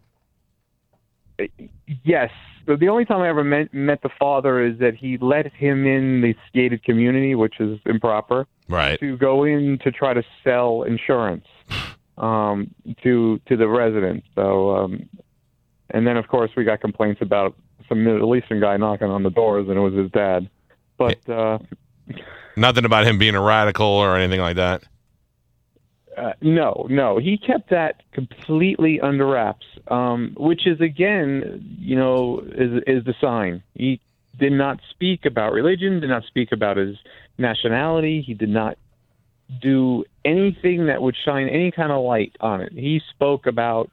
yes. 2.04 2.30
But 2.66 2.80
the 2.80 2.88
only 2.88 3.04
time 3.04 3.20
I 3.20 3.28
ever 3.28 3.44
met, 3.44 3.72
met 3.74 4.02
the 4.02 4.10
father 4.18 4.64
is 4.64 4.78
that 4.78 4.94
he 4.94 5.18
let 5.18 5.52
him 5.52 5.86
in 5.86 6.20
the 6.20 6.34
gated 6.54 6.84
community, 6.84 7.34
which 7.34 7.60
is 7.60 7.78
improper, 7.86 8.46
Right. 8.68 8.98
to 9.00 9.16
go 9.16 9.44
in 9.44 9.78
to 9.84 9.90
try 9.90 10.14
to 10.14 10.22
sell 10.44 10.82
insurance 10.82 11.46
um, 12.18 12.74
to 13.02 13.40
to 13.46 13.56
the 13.56 13.68
residents. 13.68 14.26
So, 14.34 14.76
um, 14.76 15.08
and 15.90 16.06
then 16.06 16.16
of 16.16 16.28
course 16.28 16.50
we 16.56 16.64
got 16.64 16.80
complaints 16.80 17.20
about 17.20 17.54
some 17.88 18.04
Middle 18.04 18.34
Eastern 18.36 18.60
guy 18.60 18.76
knocking 18.76 19.08
on 19.08 19.22
the 19.22 19.30
doors, 19.30 19.68
and 19.68 19.76
it 19.76 19.80
was 19.80 19.94
his 19.94 20.10
dad. 20.12 20.48
But 20.96 21.28
uh, 21.28 21.58
Nothing 22.56 22.84
about 22.84 23.06
him 23.06 23.18
being 23.18 23.34
a 23.34 23.40
radical 23.40 23.86
or 23.86 24.16
anything 24.16 24.40
like 24.40 24.56
that. 24.56 24.82
Uh, 26.16 26.32
no, 26.42 26.86
no, 26.90 27.18
he 27.18 27.38
kept 27.38 27.70
that 27.70 28.02
completely 28.12 29.00
under 29.00 29.26
wraps, 29.26 29.64
um, 29.88 30.34
which 30.36 30.66
is 30.66 30.80
again, 30.80 31.76
you 31.78 31.96
know, 31.96 32.40
is 32.40 32.82
is 32.86 33.04
the 33.04 33.14
sign. 33.18 33.62
He 33.74 34.00
did 34.38 34.52
not 34.52 34.78
speak 34.90 35.24
about 35.24 35.52
religion, 35.52 36.00
did 36.00 36.10
not 36.10 36.24
speak 36.24 36.52
about 36.52 36.76
his 36.76 36.96
nationality. 37.38 38.22
He 38.26 38.34
did 38.34 38.50
not 38.50 38.76
do 39.60 40.04
anything 40.24 40.86
that 40.86 41.00
would 41.00 41.16
shine 41.24 41.48
any 41.48 41.70
kind 41.70 41.90
of 41.90 42.04
light 42.04 42.36
on 42.40 42.60
it. 42.60 42.72
He 42.72 43.00
spoke 43.14 43.46
about 43.46 43.90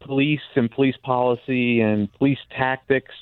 police 0.00 0.40
and 0.54 0.70
police 0.70 0.96
policy 1.02 1.80
and 1.80 2.12
police 2.14 2.38
tactics, 2.56 3.14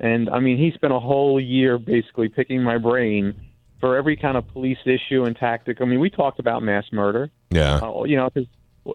and 0.00 0.28
I 0.30 0.40
mean, 0.40 0.58
he 0.58 0.72
spent 0.72 0.92
a 0.92 1.00
whole 1.00 1.40
year 1.40 1.78
basically 1.78 2.28
picking 2.28 2.62
my 2.62 2.78
brain 2.78 3.34
for 3.80 3.96
every 3.96 4.16
kind 4.16 4.36
of 4.36 4.46
police 4.48 4.78
issue 4.84 5.24
and 5.24 5.34
tactic. 5.36 5.80
I 5.80 5.84
mean, 5.86 6.00
we 6.00 6.10
talked 6.10 6.38
about 6.38 6.62
mass 6.62 6.84
murder, 6.92 7.30
Yeah. 7.50 7.76
uh, 7.82 8.04
you 8.04 8.16
know, 8.16 8.28
because 8.32 8.48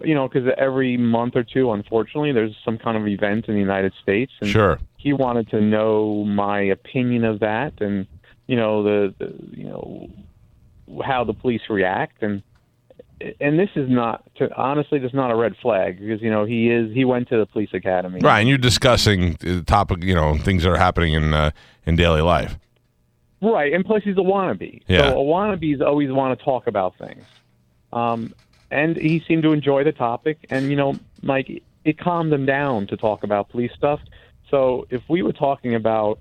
you 0.03 0.15
know, 0.15 0.27
because 0.27 0.49
every 0.57 0.97
month 0.97 1.35
or 1.35 1.43
two, 1.43 1.71
unfortunately, 1.71 2.31
there's 2.31 2.55
some 2.65 2.77
kind 2.77 2.97
of 2.97 3.07
event 3.07 3.47
in 3.47 3.53
the 3.53 3.59
United 3.59 3.93
States, 4.01 4.31
and 4.41 4.49
Sure. 4.49 4.79
he 4.97 5.13
wanted 5.13 5.49
to 5.51 5.61
know 5.61 6.23
my 6.25 6.59
opinion 6.61 7.23
of 7.23 7.39
that, 7.41 7.73
and 7.81 8.07
you 8.47 8.55
know, 8.55 8.83
the, 8.83 9.13
the 9.19 9.33
you 9.51 9.63
know 9.65 10.09
how 11.03 11.23
the 11.23 11.33
police 11.33 11.61
react, 11.69 12.21
and 12.23 12.41
and 13.39 13.57
this 13.57 13.69
is 13.75 13.89
not, 13.89 14.23
to, 14.35 14.53
honestly, 14.57 14.99
this 14.99 15.09
is 15.09 15.13
not 15.15 15.31
a 15.31 15.35
red 15.35 15.55
flag 15.61 15.99
because 15.99 16.21
you 16.21 16.29
know 16.29 16.45
he 16.45 16.69
is 16.69 16.91
he 16.93 17.05
went 17.05 17.29
to 17.29 17.37
the 17.37 17.45
police 17.45 17.69
academy, 17.73 18.19
Right. 18.21 18.39
And 18.39 18.49
you're 18.49 18.57
discussing 18.57 19.37
the 19.39 19.61
topic, 19.63 20.03
you 20.03 20.15
know, 20.15 20.35
things 20.37 20.63
that 20.63 20.69
are 20.71 20.77
happening 20.77 21.13
in 21.13 21.33
uh, 21.33 21.51
in 21.85 21.95
daily 21.95 22.21
life. 22.21 22.57
Right, 23.41 23.73
and 23.73 23.85
plus 23.85 24.03
he's 24.03 24.17
a 24.17 24.21
wannabe. 24.21 24.81
Yeah. 24.87 25.11
So 25.11 25.19
a 25.19 25.23
wannabes 25.23 25.81
always 25.81 26.11
want 26.11 26.37
to 26.37 26.43
talk 26.43 26.67
about 26.67 26.97
things. 26.97 27.25
Um, 27.91 28.33
and 28.71 28.95
he 28.97 29.23
seemed 29.27 29.43
to 29.43 29.53
enjoy 29.53 29.83
the 29.83 29.91
topic, 29.91 30.45
and 30.49 30.69
you 30.69 30.75
know, 30.75 30.95
Mike, 31.21 31.63
it 31.83 31.99
calmed 31.99 32.33
him 32.33 32.45
down 32.45 32.87
to 32.87 32.97
talk 32.97 33.23
about 33.23 33.49
police 33.49 33.71
stuff. 33.77 33.99
So 34.49 34.87
if 34.89 35.01
we 35.07 35.21
were 35.21 35.33
talking 35.33 35.75
about 35.75 36.19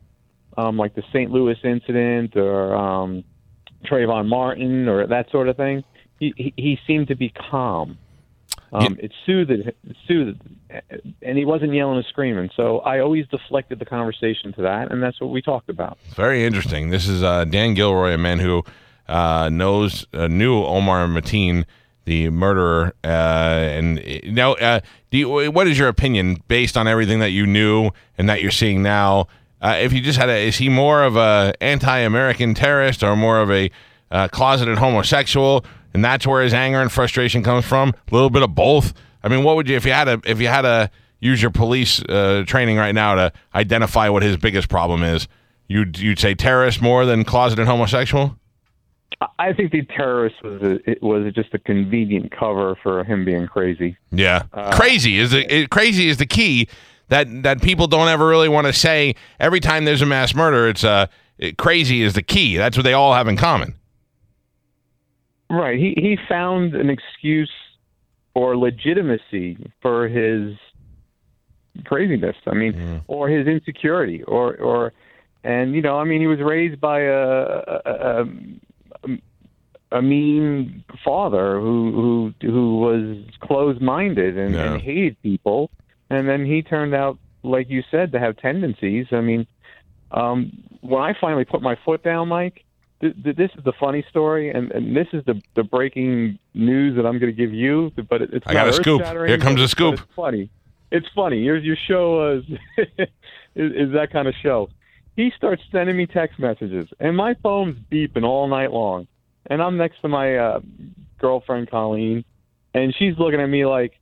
um, 0.56 0.76
like 0.76 0.94
the 0.94 1.02
St. 1.12 1.30
Louis 1.30 1.56
incident 1.64 2.36
or 2.36 2.74
um, 2.74 3.24
Trayvon 3.84 4.28
Martin 4.28 4.88
or 4.88 5.06
that 5.06 5.30
sort 5.30 5.48
of 5.48 5.56
thing, 5.56 5.84
he 6.18 6.32
he, 6.36 6.52
he 6.56 6.78
seemed 6.86 7.08
to 7.08 7.16
be 7.16 7.30
calm. 7.30 7.98
Um, 8.74 8.96
It 9.00 9.12
soothed, 9.24 9.50
it 9.50 9.76
soothed, 10.08 10.40
and 11.22 11.38
he 11.38 11.44
wasn't 11.44 11.72
yelling 11.72 11.96
and 11.96 12.06
screaming. 12.06 12.50
So 12.56 12.80
I 12.80 12.98
always 12.98 13.26
deflected 13.28 13.78
the 13.78 13.84
conversation 13.84 14.52
to 14.54 14.62
that, 14.62 14.90
and 14.90 15.02
that's 15.02 15.20
what 15.20 15.30
we 15.30 15.40
talked 15.40 15.68
about. 15.70 15.96
Very 16.14 16.44
interesting. 16.44 16.90
This 16.90 17.06
is 17.06 17.22
uh, 17.22 17.44
Dan 17.44 17.74
Gilroy, 17.74 18.12
a 18.12 18.18
man 18.18 18.40
who 18.40 18.64
uh, 19.08 19.48
knows 19.48 20.06
uh, 20.12 20.26
knew 20.26 20.62
Omar 20.64 21.06
Mateen, 21.06 21.64
the 22.04 22.30
murderer. 22.30 22.94
Uh, 23.04 23.06
and 23.06 23.98
uh, 24.00 24.02
now, 24.24 24.54
uh, 24.54 24.80
do 25.10 25.18
you, 25.18 25.50
what 25.52 25.68
is 25.68 25.78
your 25.78 25.88
opinion 25.88 26.42
based 26.48 26.76
on 26.76 26.88
everything 26.88 27.20
that 27.20 27.30
you 27.30 27.46
knew 27.46 27.90
and 28.18 28.28
that 28.28 28.42
you're 28.42 28.50
seeing 28.50 28.82
now? 28.82 29.28
Uh, 29.62 29.76
if 29.80 29.92
you 29.92 30.00
just 30.00 30.18
had 30.18 30.28
a, 30.28 30.48
is 30.48 30.56
he 30.56 30.68
more 30.68 31.02
of 31.04 31.16
a 31.16 31.54
anti-American 31.60 32.54
terrorist 32.54 33.02
or 33.02 33.16
more 33.16 33.40
of 33.40 33.50
a 33.50 33.70
uh, 34.10 34.28
closeted 34.28 34.78
homosexual? 34.78 35.64
And 35.94 36.04
that's 36.04 36.26
where 36.26 36.42
his 36.42 36.52
anger 36.52 36.82
and 36.82 36.90
frustration 36.90 37.42
comes 37.42 37.64
from. 37.64 37.90
A 37.90 38.14
little 38.14 38.30
bit 38.30 38.42
of 38.42 38.54
both. 38.54 38.92
I 39.22 39.28
mean, 39.28 39.44
what 39.44 39.56
would 39.56 39.68
you 39.68 39.76
if 39.76 39.86
you 39.86 39.92
had 39.92 40.08
a 40.08 40.20
if 40.26 40.40
you 40.40 40.48
had 40.48 40.62
to 40.62 40.90
use 41.20 41.40
your 41.40 41.52
police 41.52 42.02
uh, 42.02 42.44
training 42.46 42.76
right 42.76 42.94
now 42.94 43.14
to 43.14 43.32
identify 43.54 44.08
what 44.08 44.22
his 44.22 44.36
biggest 44.36 44.68
problem 44.68 45.02
is? 45.02 45.28
You'd 45.68 45.98
you'd 45.98 46.18
say 46.18 46.34
terrorist 46.34 46.82
more 46.82 47.06
than 47.06 47.24
closeted 47.24 47.66
homosexual. 47.66 48.36
I 49.38 49.52
think 49.52 49.70
the 49.70 49.82
terrorist 49.84 50.42
was 50.42 50.60
a, 50.62 50.90
it 50.90 51.02
was 51.02 51.32
just 51.32 51.54
a 51.54 51.58
convenient 51.58 52.32
cover 52.32 52.76
for 52.82 53.04
him 53.04 53.24
being 53.24 53.46
crazy. 53.46 53.96
Yeah, 54.10 54.42
crazy 54.72 55.18
is 55.18 55.30
the 55.30 55.54
it, 55.54 55.70
crazy 55.70 56.08
is 56.08 56.18
the 56.18 56.26
key 56.26 56.68
that 57.08 57.44
that 57.44 57.62
people 57.62 57.86
don't 57.86 58.08
ever 58.08 58.26
really 58.26 58.48
want 58.48 58.66
to 58.66 58.72
say. 58.72 59.14
Every 59.38 59.60
time 59.60 59.84
there's 59.84 60.02
a 60.02 60.06
mass 60.06 60.34
murder, 60.34 60.68
it's 60.68 60.84
uh 60.84 61.06
it, 61.38 61.56
crazy 61.56 62.02
is 62.02 62.14
the 62.14 62.22
key. 62.22 62.56
That's 62.56 62.76
what 62.76 62.82
they 62.82 62.92
all 62.92 63.14
have 63.14 63.28
in 63.28 63.36
common. 63.36 63.76
Right. 65.54 65.78
He 65.78 65.94
he 65.96 66.18
found 66.28 66.74
an 66.74 66.90
excuse 66.90 67.52
or 68.34 68.56
legitimacy 68.56 69.56
for 69.80 70.08
his 70.08 70.56
craziness. 71.84 72.36
I 72.46 72.54
mean, 72.54 73.02
or 73.06 73.28
his 73.28 73.46
insecurity, 73.46 74.22
or 74.24 74.56
or 74.56 74.92
and 75.44 75.74
you 75.74 75.82
know, 75.82 75.98
I 75.98 76.04
mean, 76.04 76.20
he 76.20 76.26
was 76.26 76.40
raised 76.40 76.80
by 76.80 77.00
a 77.00 77.12
a, 77.84 78.26
a, 79.04 79.08
a 79.92 80.02
mean 80.02 80.84
father 81.04 81.60
who 81.60 82.32
who 82.40 82.50
who 82.50 82.78
was 82.78 83.16
closed-minded 83.40 84.36
and, 84.36 84.54
Yeah. 84.54 84.72
and 84.72 84.82
hated 84.82 85.20
people, 85.22 85.70
and 86.10 86.28
then 86.28 86.44
he 86.44 86.62
turned 86.62 86.94
out, 86.94 87.18
like 87.42 87.68
you 87.70 87.82
said, 87.90 88.12
to 88.12 88.18
have 88.18 88.36
tendencies. 88.38 89.06
I 89.12 89.20
mean, 89.20 89.46
um, 90.10 90.50
when 90.80 91.02
I 91.02 91.14
finally 91.20 91.44
put 91.44 91.62
my 91.62 91.76
foot 91.84 92.02
down, 92.02 92.28
Mike, 92.28 92.63
th- 93.00 93.14
th- 93.22 93.36
this 93.36 93.50
is 93.56 93.64
the 93.64 93.72
funny 93.78 94.04
story, 94.10 94.50
and, 94.50 94.70
and 94.72 94.96
this 94.96 95.08
is 95.12 95.24
the 95.24 95.40
the 95.54 95.62
breaking 95.62 96.38
news 96.54 96.96
that 96.96 97.06
I'm 97.06 97.18
going 97.18 97.32
to 97.32 97.36
give 97.36 97.52
you. 97.52 97.92
But 98.08 98.22
it, 98.22 98.30
it's 98.34 98.46
I 98.46 98.52
got 98.52 98.68
a 98.68 98.72
scoop. 98.72 99.02
Here 99.02 99.38
comes 99.38 99.60
a 99.60 99.68
scoop. 99.68 99.94
It's 99.94 100.02
funny. 100.16 100.50
It's 100.90 101.06
funny. 101.14 101.38
Your 101.38 101.56
your 101.56 101.76
show 101.88 102.38
is, 102.38 102.44
is 103.54 103.72
is 103.88 103.92
that 103.94 104.10
kind 104.12 104.28
of 104.28 104.34
show. 104.42 104.68
He 105.16 105.32
starts 105.36 105.62
sending 105.70 105.96
me 105.96 106.06
text 106.06 106.38
messages, 106.38 106.88
and 106.98 107.16
my 107.16 107.34
phone's 107.42 107.78
beeping 107.90 108.24
all 108.24 108.48
night 108.48 108.72
long. 108.72 109.06
And 109.46 109.62
I'm 109.62 109.76
next 109.76 110.00
to 110.00 110.08
my 110.08 110.36
uh, 110.36 110.60
girlfriend 111.18 111.70
Colleen, 111.70 112.24
and 112.72 112.94
she's 112.98 113.16
looking 113.18 113.40
at 113.40 113.46
me 113.46 113.66
like, 113.66 113.92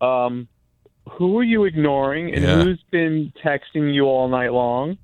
um, 0.00 0.48
"Who 1.12 1.38
are 1.38 1.42
you 1.44 1.64
ignoring? 1.64 2.34
And 2.34 2.42
Yeah. 2.42 2.62
who's 2.62 2.82
been 2.90 3.32
texting 3.44 3.94
you 3.94 4.04
all 4.06 4.28
night 4.28 4.52
long?" 4.52 4.96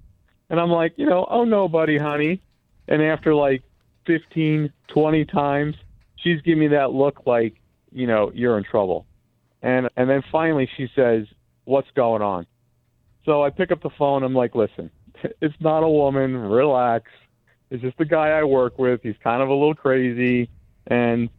And 0.50 0.58
I'm 0.60 0.70
like, 0.70 0.94
you 0.96 1.06
know, 1.06 1.26
oh 1.30 1.44
nobody, 1.44 1.98
honey. 1.98 2.40
And 2.92 3.02
after 3.02 3.34
like 3.34 3.62
15, 4.06 4.70
20 4.88 5.24
times, 5.24 5.76
she's 6.16 6.42
giving 6.42 6.60
me 6.60 6.68
that 6.68 6.92
look 6.92 7.22
like, 7.24 7.54
you 7.90 8.06
know, 8.06 8.30
you're 8.34 8.58
in 8.58 8.64
trouble. 8.64 9.06
And 9.62 9.88
and 9.96 10.10
then 10.10 10.22
finally 10.30 10.68
she 10.76 10.88
says, 10.94 11.26
"What's 11.64 11.90
going 11.92 12.20
on?" 12.20 12.46
So 13.24 13.42
I 13.42 13.48
pick 13.48 13.72
up 13.72 13.82
the 13.82 13.90
phone. 13.96 14.22
I'm 14.24 14.34
like, 14.34 14.54
"Listen, 14.54 14.90
it's 15.40 15.54
not 15.58 15.82
a 15.82 15.88
woman. 15.88 16.36
Relax. 16.36 17.10
It's 17.70 17.80
just 17.80 17.96
the 17.96 18.04
guy 18.04 18.28
I 18.28 18.44
work 18.44 18.78
with. 18.78 19.00
He's 19.02 19.16
kind 19.24 19.40
of 19.40 19.48
a 19.48 19.54
little 19.54 19.74
crazy." 19.74 20.50
And 20.88 21.30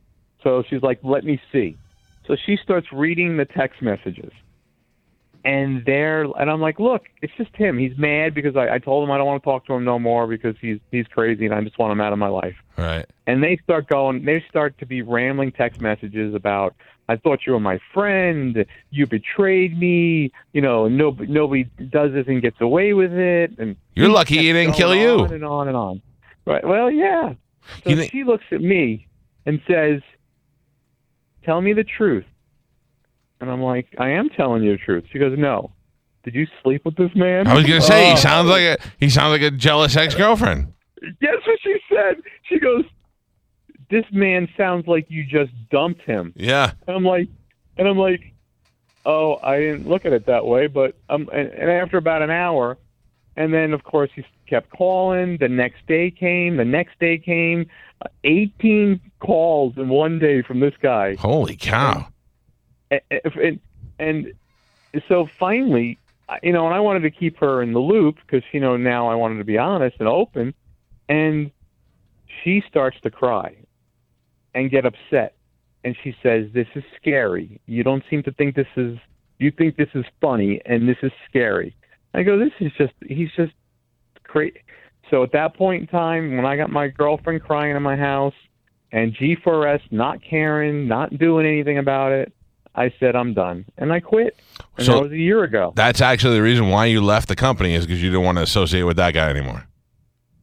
so 0.42 0.64
she's 0.68 0.82
like, 0.82 1.00
"Let 1.04 1.24
me 1.24 1.40
see." 1.52 1.78
So 2.26 2.36
she 2.46 2.58
starts 2.64 2.88
reading 2.92 3.38
the 3.38 3.46
text 3.46 3.82
messages. 3.82 4.32
And 5.46 5.84
they're 5.86 6.24
and 6.24 6.50
I'm 6.50 6.62
like, 6.62 6.80
look, 6.80 7.04
it's 7.22 7.34
just 7.38 7.56
him. 7.56 7.78
He's 7.78 7.98
mad 7.98 8.34
because 8.34 8.56
I, 8.56 8.76
I 8.76 8.80
told 8.80 9.04
him 9.04 9.12
I 9.12 9.18
don't 9.18 9.28
want 9.28 9.44
to 9.44 9.46
talk 9.46 9.66
to 9.68 9.74
him 9.74 9.84
no 9.84 10.00
more 10.00 10.28
because 10.28 10.56
he's 10.62 10.80
he's 10.92 11.06
crazy 11.08 11.46
and 11.46 11.54
I 11.54 11.62
just 11.62 11.78
want 11.78 11.92
him 11.92 12.02
out 12.02 12.14
of 12.14 12.20
my 12.20 12.30
life. 12.30 12.56
Right. 12.78 13.06
And 13.28 13.44
they 13.44 13.58
start 13.64 13.88
going. 13.88 14.24
They 14.26 14.44
start 14.50 14.78
to 14.80 14.86
be 14.86 15.02
rambling 15.02 15.52
text 15.52 15.82
messages 15.82 16.34
about. 16.34 16.76
I 17.10 17.18
thought 17.18 17.40
you 17.46 17.52
were 17.52 17.60
my 17.60 17.80
friend. 17.94 18.66
You 18.90 19.06
betrayed 19.06 19.78
me. 19.78 20.32
You 20.54 20.62
know, 20.62 20.88
nobody 20.88 21.32
nobody 21.32 21.64
does 21.90 22.14
this 22.14 22.26
and 22.28 22.42
gets 22.42 22.62
away 22.62 22.94
with 22.94 23.12
it. 23.12 23.58
And 23.60 23.76
You're 23.96 24.10
lucky 24.10 24.38
he 24.38 24.54
didn't 24.54 24.74
kill 24.74 24.96
you. 24.96 25.20
On 25.20 25.34
and 25.34 25.44
on 25.44 25.68
and 25.68 25.76
on. 25.76 26.02
Right. 26.46 26.66
Well, 26.66 26.90
yeah. 26.90 27.34
So 27.84 27.96
think- 27.96 28.12
she 28.12 28.24
looks 28.24 28.46
at 28.52 28.62
me 28.62 29.08
and 29.46 29.62
says, 29.68 30.02
"Tell 31.44 31.60
me 31.60 31.74
the 31.74 31.84
truth." 31.84 32.26
And 33.44 33.52
I'm 33.52 33.62
like, 33.62 33.94
"I 34.00 34.12
am 34.12 34.30
telling 34.30 34.64
you 34.64 34.72
the 34.72 34.78
truth." 34.78 35.04
She 35.12 35.20
goes, 35.20 35.38
"No. 35.38 35.72
Did 36.24 36.34
you 36.34 36.48
sleep 36.64 36.86
with 36.86 36.96
this 36.96 37.14
man?" 37.14 37.46
I 37.46 37.56
was 37.56 37.66
gonna 37.66 37.82
say 37.82 38.12
he 38.12 38.16
sounds 38.16 38.48
like 38.48 38.62
a 38.62 38.78
he 39.02 39.10
sounds 39.10 39.32
like 39.32 39.42
a 39.42 39.52
jealous 39.52 39.98
ex 39.98 40.16
girlfriend. 40.16 40.72
Guess 41.20 41.46
what 41.46 41.60
she 41.62 41.76
said? 41.94 42.22
She 42.44 42.58
goes, 42.58 42.86
"This 43.90 44.06
man 44.14 44.48
sounds 44.56 44.88
like 44.88 45.08
you 45.10 45.26
just 45.26 45.52
dumped 45.70 46.04
him." 46.04 46.32
Yeah. 46.38 46.72
And 46.88 46.96
I'm 46.96 47.04
like, 47.04 47.28
and 47.78 47.86
I'm 47.86 47.98
like, 47.98 48.34
"Oh, 49.06 49.38
I 49.44 49.60
didn't 49.60 49.90
look 49.90 50.06
at 50.06 50.14
it 50.14 50.28
that 50.28 50.46
way." 50.46 50.68
But 50.68 50.96
um, 51.10 51.30
and, 51.34 51.50
and 51.50 51.70
after 51.70 51.98
about 51.98 52.22
an 52.22 52.32
hour, 52.32 52.78
and 53.36 53.54
then 53.54 53.74
of 53.74 53.84
course 53.84 54.10
he 54.16 54.24
kept 54.48 54.70
calling. 54.70 55.36
The 55.38 55.50
next 55.50 55.86
day 55.86 56.12
came. 56.12 56.56
The 56.56 56.64
next 56.64 56.98
day 56.98 57.18
came. 57.18 57.66
Uh, 58.02 58.08
18 58.24 59.02
calls 59.20 59.74
in 59.76 59.90
one 59.90 60.18
day 60.20 60.42
from 60.44 60.62
this 60.62 60.76
guy. 60.82 61.16
Holy 61.16 61.58
cow. 61.58 62.08
And, 63.10 63.60
and, 64.00 64.34
so 65.08 65.28
finally, 65.40 65.98
you 66.42 66.54
know, 66.54 66.66
and 66.66 66.76
I 66.76 66.80
wanted 66.80 67.02
to 67.02 67.12
keep 67.12 67.38
her 67.40 67.62
in 67.62 67.74
the 67.74 67.80
loop 67.80 68.18
because 68.26 68.44
you 68.52 68.60
know 68.60 68.78
now 68.78 69.08
I 69.08 69.16
wanted 69.16 69.38
to 69.40 69.44
be 69.44 69.58
honest 69.58 69.98
and 70.00 70.08
open, 70.08 70.54
and 71.10 71.52
she 72.44 72.64
starts 72.68 72.98
to 73.02 73.12
cry 73.12 73.56
and 74.54 74.70
get 74.70 74.86
upset, 74.86 75.36
and 75.84 75.96
she 76.04 76.16
says, 76.22 76.48
"This 76.54 76.68
is 76.76 76.84
scary. 76.96 77.60
You 77.66 77.84
don't 77.84 78.04
seem 78.10 78.24
to 78.24 78.32
think 78.32 78.56
this 78.56 78.68
is. 78.76 78.98
You 79.40 79.52
think 79.52 79.76
this 79.76 79.90
is 79.96 80.06
funny, 80.22 80.62
and 80.66 80.88
this 80.88 80.98
is 81.02 81.12
scary." 81.28 81.76
I 82.14 82.24
go, 82.24 82.38
"This 82.38 82.54
is 82.60 82.72
just. 82.78 82.94
He's 83.08 83.32
just 83.36 83.54
crazy." 84.24 84.62
So 85.10 85.24
at 85.24 85.32
that 85.34 85.56
point 85.56 85.82
in 85.82 85.88
time, 85.88 86.38
when 86.38 86.46
I 86.46 86.56
got 86.56 86.70
my 86.70 86.88
girlfriend 86.88 87.44
crying 87.44 87.76
in 87.76 87.84
my 87.84 87.96
house, 87.96 88.34
and 88.92 89.14
G4S 89.16 89.82
not 89.92 90.22
caring, 90.24 90.88
not 90.88 91.18
doing 91.18 91.46
anything 91.46 91.80
about 91.80 92.12
it, 92.12 92.32
I 92.76 92.92
said 93.00 93.16
I'm 93.16 93.34
done, 93.34 93.66
and 93.78 93.94
I 93.94 94.00
quit. 94.00 94.36
And 94.78 94.86
So- 94.86 94.94
that 94.94 95.04
was 95.04 95.12
a 95.12 95.18
year 95.18 95.44
ago. 95.44 95.74
That's 95.76 96.02
actually 96.02 96.36
the 96.36 96.42
reason 96.42 96.70
why 96.70 96.86
you 96.88 97.02
left 97.02 97.28
the 97.28 97.36
company 97.36 97.74
is 97.76 97.86
because 97.86 98.02
you 98.02 98.10
didn't 98.10 98.26
want 98.26 98.38
to 98.40 98.44
associate 98.44 98.84
with 98.84 98.98
that 98.98 99.14
guy 99.14 99.30
anymore. 99.30 99.68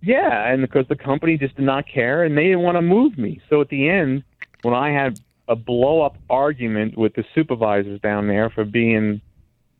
Yeah, 0.02 0.50
and 0.50 0.62
because 0.62 0.86
the 0.88 0.96
company 0.96 1.36
just 1.36 1.56
did 1.56 1.64
not 1.64 1.86
care, 1.86 2.22
and 2.24 2.36
they 2.38 2.44
didn't 2.44 2.60
want 2.62 2.76
to 2.76 2.82
move 2.82 3.18
me. 3.18 3.40
So 3.50 3.60
at 3.60 3.68
the 3.68 3.88
end, 3.88 4.22
when 4.62 4.74
I 4.74 4.90
had 4.90 5.20
a 5.48 5.56
blow 5.56 6.02
up 6.02 6.16
argument 6.30 6.96
with 6.96 7.14
the 7.14 7.24
supervisors 7.34 8.00
down 8.00 8.28
there 8.28 8.48
for 8.48 8.64
being, 8.64 9.20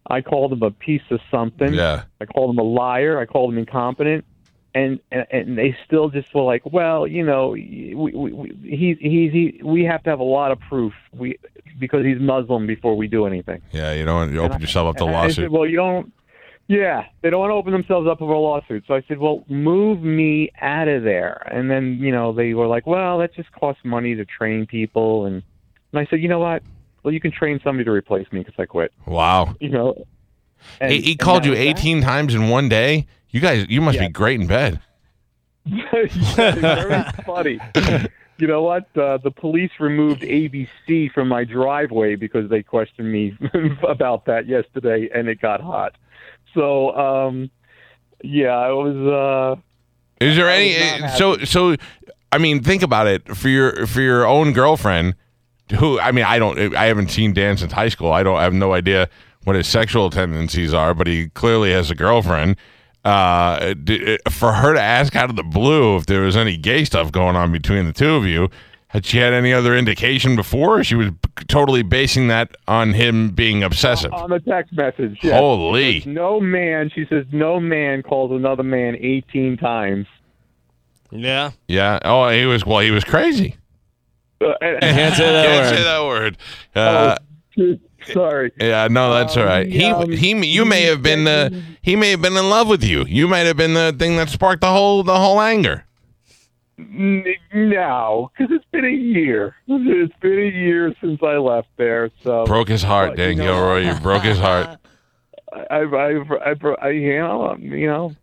I 0.09 0.21
called 0.21 0.51
them 0.53 0.63
a 0.63 0.73
piece 0.73 1.03
of 1.11 1.21
something. 1.31 1.73
Yeah. 1.73 2.03
I 2.21 2.27
called 2.27 2.51
them 2.51 2.59
a 2.59 2.69
liar. 2.69 3.19
I 3.19 3.25
called 3.27 3.53
them 3.53 3.59
incompetent. 3.59 4.25
And, 4.73 5.01
and 5.11 5.27
and 5.33 5.59
they 5.59 5.77
still 5.85 6.11
just 6.11 6.33
were 6.33 6.43
like, 6.43 6.63
well, 6.65 7.05
you 7.07 7.25
know, 7.25 7.49
we, 7.49 7.93
we, 7.97 8.33
we, 8.33 8.49
he's 8.63 8.99
he's 9.01 9.33
he, 9.33 9.61
we 9.65 9.85
have 9.85 10.03
to 10.05 10.11
have 10.11 10.21
a 10.21 10.25
lot 10.25 10.53
of 10.53 10.61
proof, 10.61 10.93
we 11.13 11.39
because 11.81 12.05
he's 12.05 12.21
Muslim 12.21 12.67
before 12.67 12.97
we 12.97 13.09
do 13.09 13.27
anything. 13.27 13.61
Yeah, 13.73 13.93
you 13.95 14.05
don't 14.05 14.15
want 14.17 14.33
to 14.33 14.39
open 14.39 14.53
And 14.53 14.55
I- 14.55 14.59
yourself 14.61 14.89
up 14.91 14.97
to 14.99 15.05
and 15.07 15.17
I 15.17 15.29
said, 15.29 15.39
lawsuit. 15.45 15.53
well, 15.53 15.67
you 15.67 15.77
don't. 15.77 16.13
Yeah, 16.69 17.07
they 17.23 17.31
don't 17.31 17.41
want 17.41 17.51
to 17.51 17.55
open 17.55 17.73
themselves 17.73 18.07
up 18.07 18.21
for 18.21 18.33
a 18.33 18.39
lawsuit. 18.39 18.85
So 18.87 18.95
I 18.95 19.03
said, 19.09 19.19
well, 19.19 19.43
move 19.49 20.03
me 20.03 20.53
out 20.61 20.87
of 20.87 21.03
there. 21.03 21.43
And 21.53 21.69
then 21.69 21.99
you 21.99 22.13
know 22.13 22.33
they 22.33 22.55
were 22.55 22.69
like, 22.69 22.87
well, 22.87 23.19
that 23.19 23.35
just 23.35 23.51
costs 23.51 23.85
money 23.85 24.15
to 24.15 24.25
train 24.25 24.67
people. 24.67 25.27
And 25.27 25.43
and 25.93 25.99
I 25.99 26.07
said, 26.09 26.21
you 26.21 26.29
know 26.29 26.39
what? 26.39 26.63
Well, 27.03 27.13
you 27.13 27.19
can 27.21 27.33
train 27.33 27.59
somebody 27.65 27.85
to 27.87 27.91
replace 27.91 28.31
me 28.31 28.41
because 28.41 28.55
I 28.59 28.67
quit. 28.67 28.93
Wow. 29.07 29.57
You 29.59 29.71
know. 29.71 30.05
And- 30.81 30.93
he, 30.93 31.01
he 31.01 31.17
called 31.17 31.45
you 31.45 31.51
was 31.53 31.59
that. 31.59 31.67
18 31.79 32.03
times 32.03 32.35
in 32.35 32.49
one 32.51 32.69
day. 32.69 33.07
You 33.31 33.41
guys, 33.41 33.67
you 33.69 33.81
must 33.81 33.97
Yeah. 33.97 34.07
be 34.09 34.13
great 34.13 34.41
in 34.41 34.47
bed. 34.47 34.81
Yeah, 35.65 36.55
very 36.55 37.05
funny. 37.25 37.61
You 38.41 38.47
know 38.47 38.63
what? 38.63 38.85
Uh, 38.97 39.19
the 39.19 39.31
police 39.31 39.71
removed 39.79 40.23
ABC 40.23 41.13
from 41.13 41.29
my 41.29 41.45
driveway 41.45 42.17
because 42.17 42.49
they 42.49 42.63
questioned 42.63 43.13
me 43.13 43.37
about 43.83 44.25
that 44.25 44.47
yesterday, 44.47 45.11
and 45.15 45.29
it 45.29 45.41
got 45.41 45.61
hot. 45.61 45.97
So, 46.55 46.97
um, 46.97 47.51
yeah, 48.23 48.57
I 48.57 48.71
was. 48.73 48.97
Uh, 48.97 50.25
Is 50.25 50.37
there 50.37 50.49
I 50.49 50.57
any? 50.57 51.09
So, 51.19 51.33
happy. 51.33 51.47
so, 51.47 51.77
I 52.33 52.39
mean, 52.39 52.63
think 52.63 52.83
about 52.83 53.07
it 53.07 53.37
for 53.37 53.49
your 53.49 53.87
for 53.87 54.01
your 54.01 54.27
own 54.27 54.53
girlfriend. 54.53 55.17
Who 55.79 56.01
I 56.01 56.11
mean, 56.13 56.25
I 56.25 56.39
don't. 56.39 56.75
I 56.75 56.87
haven't 56.87 57.11
seen 57.11 57.33
Dan 57.33 57.57
since 57.57 57.73
high 57.73 57.91
school. 57.91 58.11
I 58.11 58.23
don't. 58.23 58.37
I 58.37 58.43
have 58.45 58.55
no 58.55 58.73
idea 58.73 59.09
what 59.45 59.57
his 59.57 59.69
sexual 59.69 60.11
tendencies 60.11 60.75
are, 60.75 60.95
but 60.95 61.07
he 61.07 61.29
clearly 61.29 61.73
has 61.73 61.91
a 61.91 61.95
girlfriend. 61.95 62.57
Uh, 63.05 63.75
for 64.31 64.53
her 64.53 64.75
to 64.75 64.81
ask 64.81 65.17
out 65.17 65.31
of 65.31 65.37
the 65.37 65.43
blue 65.43 65.97
if 65.97 66.05
there 66.07 66.21
was 66.21 66.37
any 66.37 66.57
gay 66.57 66.85
stuff 66.85 67.11
going 67.11 67.35
on 67.37 67.51
between 67.51 67.87
the 67.87 67.93
two 67.93 68.15
of 68.15 68.27
you, 68.27 68.49
had 68.89 69.07
she 69.07 69.17
had 69.19 69.33
any 69.33 69.53
other 69.55 69.75
indication 69.75 70.37
before? 70.37 70.85
She 70.85 70.95
was 70.97 71.11
totally 71.49 71.83
basing 71.83 72.29
that 72.29 72.57
on 72.69 72.93
him 72.93 73.31
being 73.31 73.63
obsessive. 73.63 74.13
on 74.13 74.29
the 74.31 74.41
text 74.41 74.73
message. 74.75 75.19
yes. 75.23 75.39
Holy. 75.39 76.03
No 76.07 76.41
man, 76.41 76.91
she 76.95 77.07
says, 77.09 77.25
no 77.33 77.59
man 77.59 78.03
calls 78.03 78.33
another 78.33 78.63
man 78.65 78.97
18 79.01 79.57
times. 79.57 80.07
Yeah. 81.11 81.53
Yeah. 81.69 82.01
Oh, 82.05 82.29
he 82.29 82.45
was. 82.47 82.67
Well, 82.67 82.81
he 82.81 82.91
was 82.91 83.05
crazy. 83.05 83.57
Uh, 84.43 84.53
and- 84.61 84.81
Can't 84.81 85.15
say 85.15 85.33
that 85.33 85.47
Can't 85.47 85.65
word. 85.65 85.77
say 85.77 85.83
that 85.85 86.05
word. 86.05 86.37
Uh, 86.75 87.17
sorry. 88.13 88.53
Yeah, 88.61 88.89
no, 88.89 89.13
that's 89.15 89.37
all 89.37 89.45
right. 89.45 89.67
He 89.67 89.85
um, 89.85 90.11
he 90.11 90.35
you 90.47 90.65
may 90.65 90.83
have 90.83 91.03
been 91.03 91.25
the 91.25 91.63
he 91.83 91.97
may 91.97 92.11
have 92.11 92.23
been 92.23 92.37
in 92.37 92.49
love 92.51 92.69
with 92.69 92.85
you. 92.85 93.05
You 93.07 93.29
might 93.29 93.47
have 93.47 93.57
been 93.57 93.75
the 93.75 93.95
thing 93.99 94.17
that 94.17 94.29
sparked 94.29 94.61
the 94.61 94.71
whole 94.71 95.03
the 95.03 95.19
whole 95.19 95.41
anger. 95.41 95.85
No, 97.53 98.31
because 98.37 98.55
it's 98.55 98.65
been 98.73 98.85
a 98.85 98.89
year. 98.89 99.55
It's 99.69 100.15
been 100.21 100.39
a 100.39 100.51
year 100.51 100.95
since 101.01 101.23
I 101.23 101.37
left 101.37 101.69
there. 101.77 102.11
So 102.23 102.47
Broke 102.47 102.69
his 102.69 102.83
heart, 102.83 103.11
Well, 103.11 103.17
Dan 103.17 103.37
you 103.37 103.45
know- 103.45 103.45
Gilroy. 103.55 103.79
You 103.87 103.95
broke 104.01 104.23
his 104.23 104.39
heart. 104.39 104.79
I, 105.53 105.59
I, 105.71 105.79
I, 105.83 106.53
I, 106.53 106.55
I, 106.83 106.89
you 106.91 107.19
know, 107.19 107.57
you 107.59 107.87
know, 107.87 108.15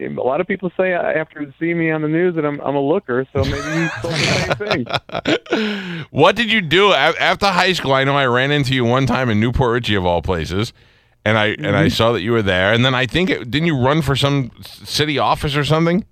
a 0.00 0.08
lot 0.08 0.40
of 0.40 0.46
people 0.46 0.70
say 0.76 0.92
after 0.92 1.52
seeing 1.58 1.78
me 1.78 1.90
on 1.90 2.02
the 2.02 2.08
news 2.08 2.34
that 2.36 2.44
I'm, 2.44 2.60
I'm 2.60 2.76
a 2.76 2.80
looker. 2.80 3.26
So 3.32 3.42
maybe 3.42 3.56
you 3.56 3.88
thought 3.88 4.12
the 4.12 4.56
same 4.56 4.84
thing. 4.84 6.06
What 6.10 6.36
did 6.36 6.52
you 6.52 6.60
do 6.60 6.92
after 6.92 7.46
high 7.46 7.72
school? 7.72 7.92
I 7.92 8.04
know 8.04 8.16
I 8.16 8.26
ran 8.26 8.50
into 8.50 8.74
you 8.74 8.84
one 8.84 9.06
time 9.06 9.28
in 9.28 9.40
New 9.40 9.52
Port 9.52 9.72
Richey 9.72 9.94
of 9.96 10.06
all 10.06 10.22
places, 10.22 10.72
and 11.24 11.36
I 11.36 11.46
and 11.46 11.58
Mm-hmm. 11.66 11.76
I 11.76 11.88
saw 11.88 12.12
that 12.12 12.22
you 12.22 12.32
were 12.32 12.42
there. 12.42 12.72
And 12.72 12.84
then 12.84 12.94
I 12.94 13.06
think 13.06 13.30
it, 13.30 13.50
didn't 13.50 13.66
you 13.66 13.76
run 13.76 14.02
for 14.02 14.14
some 14.14 14.52
city 14.62 15.18
office 15.18 15.56
or 15.56 15.64
something? 15.64 16.04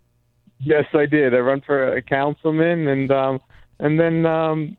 Yes, 0.59 0.87
I 0.95 1.07
did. 1.07 1.35
I 1.35 1.39
run 1.39 1.61
for 1.61 1.97
a 1.97 2.03
councilman, 2.03 2.89
and 2.89 3.11
um, 3.13 3.41
and 3.79 4.01
then 4.01 4.27
um, 4.27 4.77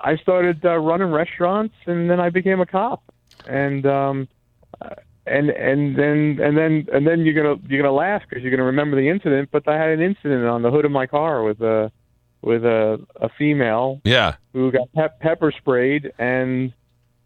I 0.00 0.16
started 0.16 0.64
uh, 0.64 0.76
running 0.76 1.10
restaurants, 1.10 1.74
and 1.86 2.10
then 2.10 2.20
I 2.20 2.30
became 2.30 2.60
a 2.60 2.66
cop, 2.66 3.02
and 3.46 3.86
um, 3.86 4.28
and 5.28 5.50
and 5.50 5.96
then 5.96 6.38
and 6.42 6.56
then 6.56 6.86
and 6.92 7.06
then 7.06 7.20
you're 7.20 7.34
gonna 7.34 7.60
you're 7.68 7.82
gonna 7.82 7.94
laugh 7.94 8.22
because 8.28 8.42
you're 8.42 8.50
gonna 8.50 8.64
remember 8.64 8.96
the 8.96 9.08
incident. 9.08 9.50
But 9.52 9.68
I 9.68 9.76
had 9.76 9.90
an 9.90 10.00
incident 10.00 10.44
on 10.46 10.62
the 10.62 10.70
hood 10.70 10.84
of 10.84 10.90
my 10.90 11.06
car 11.06 11.42
with 11.42 11.60
a 11.60 11.90
with 12.42 12.64
a 12.64 13.04
a 13.20 13.28
female 13.38 14.00
Yeah. 14.04 14.34
who 14.52 14.70
got 14.72 14.92
pep- 14.94 15.20
pepper 15.20 15.52
sprayed, 15.56 16.12
and 16.18 16.72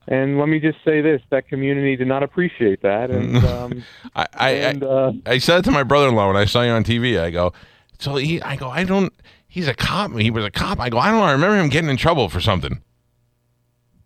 and 0.09 0.39
let 0.39 0.49
me 0.49 0.59
just 0.59 0.79
say 0.85 1.01
this: 1.01 1.21
that 1.31 1.49
community 1.49 1.97
did 1.97 2.09
not 2.09 2.23
appreciate 2.23 2.83
that, 2.83 3.11
and 3.11 3.37
um, 3.45 3.85
I 4.17 4.27
I, 4.35 4.51
and 4.51 4.83
uh, 4.85 5.13
I 5.27 5.39
said 5.39 5.59
it 5.61 5.65
to 5.67 5.71
my 5.71 5.83
brother-in-law 5.83 6.27
when 6.29 6.37
I 6.37 6.45
saw 6.45 6.63
you 6.63 6.71
on 6.73 6.83
TV. 6.85 7.21
I 7.21 7.31
go, 7.31 7.53
so 7.99 8.17
he 8.17 8.41
I 8.43 8.57
go 8.57 8.69
I 8.69 8.85
don't. 8.85 9.13
He's 9.47 9.69
a 9.69 9.75
cop. 9.75 10.13
He 10.13 10.31
was 10.31 10.47
a 10.47 10.51
cop. 10.51 10.81
I 10.81 10.89
go. 10.89 10.97
I 10.99 11.11
don't 11.11 11.21
know. 11.21 11.27
I 11.27 11.33
remember 11.33 11.59
him 11.61 11.69
getting 11.69 11.91
in 11.91 11.99
trouble 11.99 12.29
for 12.31 12.41
something. 12.41 12.81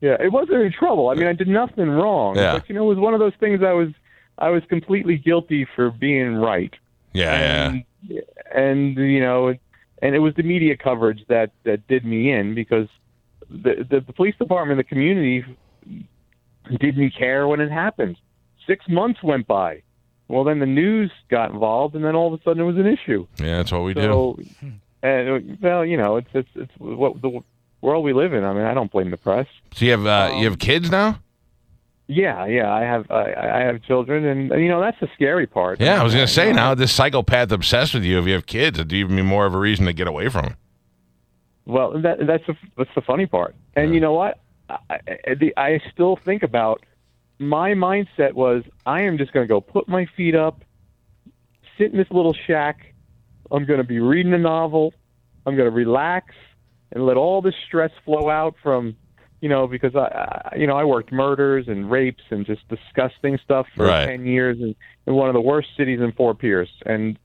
Yeah, 0.00 0.16
it 0.20 0.32
wasn't 0.32 0.60
any 0.60 0.70
trouble. 0.70 1.08
I 1.08 1.14
mean, 1.14 1.26
I 1.26 1.32
did 1.32 1.48
nothing 1.48 1.88
wrong. 1.88 2.36
Yeah. 2.36 2.58
But 2.58 2.68
you 2.68 2.74
know, 2.74 2.84
it 2.84 2.94
was 2.94 2.98
one 2.98 3.14
of 3.14 3.20
those 3.20 3.32
things. 3.40 3.62
I 3.62 3.72
was, 3.72 3.88
I 4.38 4.50
was 4.50 4.62
completely 4.68 5.16
guilty 5.16 5.66
for 5.74 5.90
being 5.90 6.36
right. 6.36 6.74
Yeah, 7.12 7.40
yeah. 7.40 8.20
and, 8.54 8.96
and 8.96 8.96
you 8.96 9.20
know, 9.20 9.54
and 10.02 10.14
it 10.14 10.18
was 10.18 10.34
the 10.34 10.42
media 10.42 10.76
coverage 10.76 11.24
that 11.28 11.52
that 11.64 11.86
did 11.88 12.04
me 12.04 12.30
in 12.30 12.54
because 12.54 12.88
the 13.48 13.86
the, 13.88 14.00
the 14.00 14.12
police 14.12 14.36
department, 14.36 14.78
the 14.78 14.84
community, 14.84 15.44
didn't 16.78 17.14
care 17.16 17.48
when 17.48 17.60
it 17.60 17.70
happened. 17.70 18.16
Six 18.66 18.86
months 18.88 19.22
went 19.22 19.46
by. 19.46 19.82
Well, 20.28 20.44
then 20.44 20.58
the 20.58 20.66
news 20.66 21.12
got 21.30 21.52
involved, 21.52 21.94
and 21.94 22.04
then 22.04 22.16
all 22.16 22.34
of 22.34 22.38
a 22.38 22.42
sudden 22.42 22.60
it 22.60 22.66
was 22.66 22.76
an 22.76 22.86
issue. 22.86 23.26
Yeah, 23.38 23.58
that's 23.58 23.70
what 23.70 23.84
we 23.84 23.94
do. 23.94 24.02
So, 24.02 24.38
and 25.02 25.58
well, 25.62 25.84
you 25.84 25.96
know, 25.96 26.16
it's 26.16 26.28
it's 26.34 26.48
it's 26.56 26.72
what 26.78 27.22
the 27.22 27.42
world 27.80 28.04
we 28.04 28.12
live 28.12 28.32
in. 28.32 28.44
I 28.44 28.52
mean, 28.52 28.64
I 28.64 28.74
don't 28.74 28.90
blame 28.90 29.10
the 29.10 29.16
press. 29.16 29.46
So 29.74 29.84
you 29.84 29.90
have 29.92 30.06
uh, 30.06 30.30
you 30.32 30.38
Um, 30.38 30.44
have 30.44 30.58
kids 30.58 30.90
now? 30.90 31.20
Yeah, 32.08 32.46
yeah, 32.46 32.72
I 32.72 32.82
have 32.82 33.10
I, 33.10 33.34
I 33.34 33.60
have 33.62 33.82
children, 33.82 34.24
and 34.24 34.62
you 34.62 34.68
know 34.68 34.80
that's 34.80 34.98
the 35.00 35.08
scary 35.14 35.46
part. 35.46 35.80
Yeah, 35.80 36.00
I 36.00 36.04
was 36.04 36.12
gonna 36.14 36.28
say 36.28 36.48
You 36.48 36.54
now 36.54 36.74
this 36.74 36.92
psychopath 36.92 37.50
obsessed 37.50 37.94
with 37.94 38.04
you. 38.04 38.18
If 38.20 38.26
you 38.26 38.34
have 38.34 38.46
kids, 38.46 38.78
it'd 38.78 38.92
even 38.92 39.16
be 39.16 39.22
more 39.22 39.44
of 39.44 39.54
a 39.54 39.58
reason 39.58 39.86
to 39.86 39.92
get 39.92 40.06
away 40.06 40.28
from 40.28 40.44
him. 40.44 40.56
Well, 41.66 42.00
that, 42.02 42.24
that's 42.26 42.46
the 42.46 42.56
that's 42.76 42.90
the 42.94 43.00
funny 43.00 43.26
part. 43.26 43.56
And 43.74 43.92
you 43.92 44.00
know 44.00 44.12
what? 44.12 44.38
I, 44.70 44.76
I, 44.90 45.34
the, 45.34 45.52
I 45.56 45.80
still 45.92 46.16
think 46.24 46.44
about 46.44 46.84
my 47.38 47.72
mindset 47.72 48.34
was 48.34 48.62
I 48.86 49.02
am 49.02 49.18
just 49.18 49.32
going 49.32 49.44
to 49.44 49.48
go 49.48 49.60
put 49.60 49.88
my 49.88 50.06
feet 50.16 50.34
up, 50.36 50.62
sit 51.76 51.90
in 51.90 51.98
this 51.98 52.10
little 52.10 52.34
shack. 52.46 52.94
I'm 53.50 53.66
going 53.66 53.78
to 53.78 53.84
be 53.84 53.98
reading 53.98 54.32
a 54.32 54.38
novel. 54.38 54.94
I'm 55.44 55.56
going 55.56 55.68
to 55.68 55.74
relax 55.74 56.34
and 56.92 57.06
let 57.06 57.16
all 57.16 57.42
the 57.42 57.52
stress 57.66 57.90
flow 58.04 58.28
out 58.30 58.54
from, 58.62 58.96
you 59.40 59.48
know, 59.48 59.66
because 59.66 59.94
I, 59.96 60.50
I 60.52 60.56
you 60.56 60.66
know, 60.66 60.76
I 60.76 60.84
worked 60.84 61.12
murders 61.12 61.66
and 61.68 61.90
rapes 61.90 62.22
and 62.30 62.46
just 62.46 62.62
disgusting 62.68 63.38
stuff 63.44 63.66
for 63.76 63.86
Right. 63.86 64.06
10 64.06 64.26
years 64.26 64.58
in, 64.60 64.74
in 65.06 65.14
one 65.14 65.28
of 65.28 65.34
the 65.34 65.40
worst 65.40 65.68
cities 65.76 66.00
in 66.00 66.12
Fort 66.12 66.38
Pierce. 66.38 66.70
And 66.84 67.18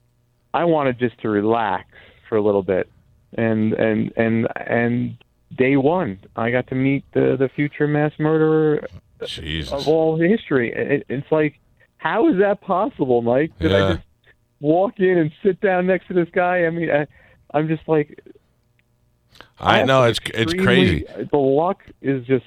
I 0.53 0.65
wanted 0.65 0.99
just 0.99 1.19
to 1.21 1.29
relax 1.29 1.87
for 2.27 2.37
a 2.37 2.41
little 2.41 2.63
bit. 2.63 2.89
And, 3.37 3.73
and, 3.73 4.11
and, 4.17 4.47
and 4.55 5.17
day 5.57 5.77
one, 5.77 6.19
I 6.35 6.51
got 6.51 6.67
to 6.67 6.75
meet 6.75 7.05
the, 7.13 7.35
the 7.39 7.49
future 7.55 7.87
mass 7.87 8.11
murderer 8.19 8.85
Jesus. 9.25 9.71
of 9.71 9.87
all 9.87 10.17
history. 10.19 10.73
It, 10.73 11.05
it's 11.07 11.31
like, 11.31 11.59
how 11.97 12.27
is 12.29 12.39
that 12.39 12.61
possible, 12.61 13.21
Mike? 13.21 13.51
Did 13.59 13.71
Yeah. 13.71 13.85
I 13.85 13.93
just 13.93 14.05
walk 14.59 14.99
in 14.99 15.17
and 15.17 15.31
sit 15.43 15.61
down 15.61 15.87
next 15.87 16.07
to 16.07 16.13
this 16.13 16.27
guy? 16.33 16.65
I 16.65 16.69
mean, 16.71 16.89
I, 16.89 17.05
I'm 17.53 17.67
just 17.67 17.87
like, 17.87 18.19
I 19.59 19.83
know 19.83 20.03
it's 20.03 20.19
it's 20.33 20.53
crazy. 20.53 21.05
The 21.31 21.37
luck 21.37 21.83
is 22.01 22.25
just 22.25 22.45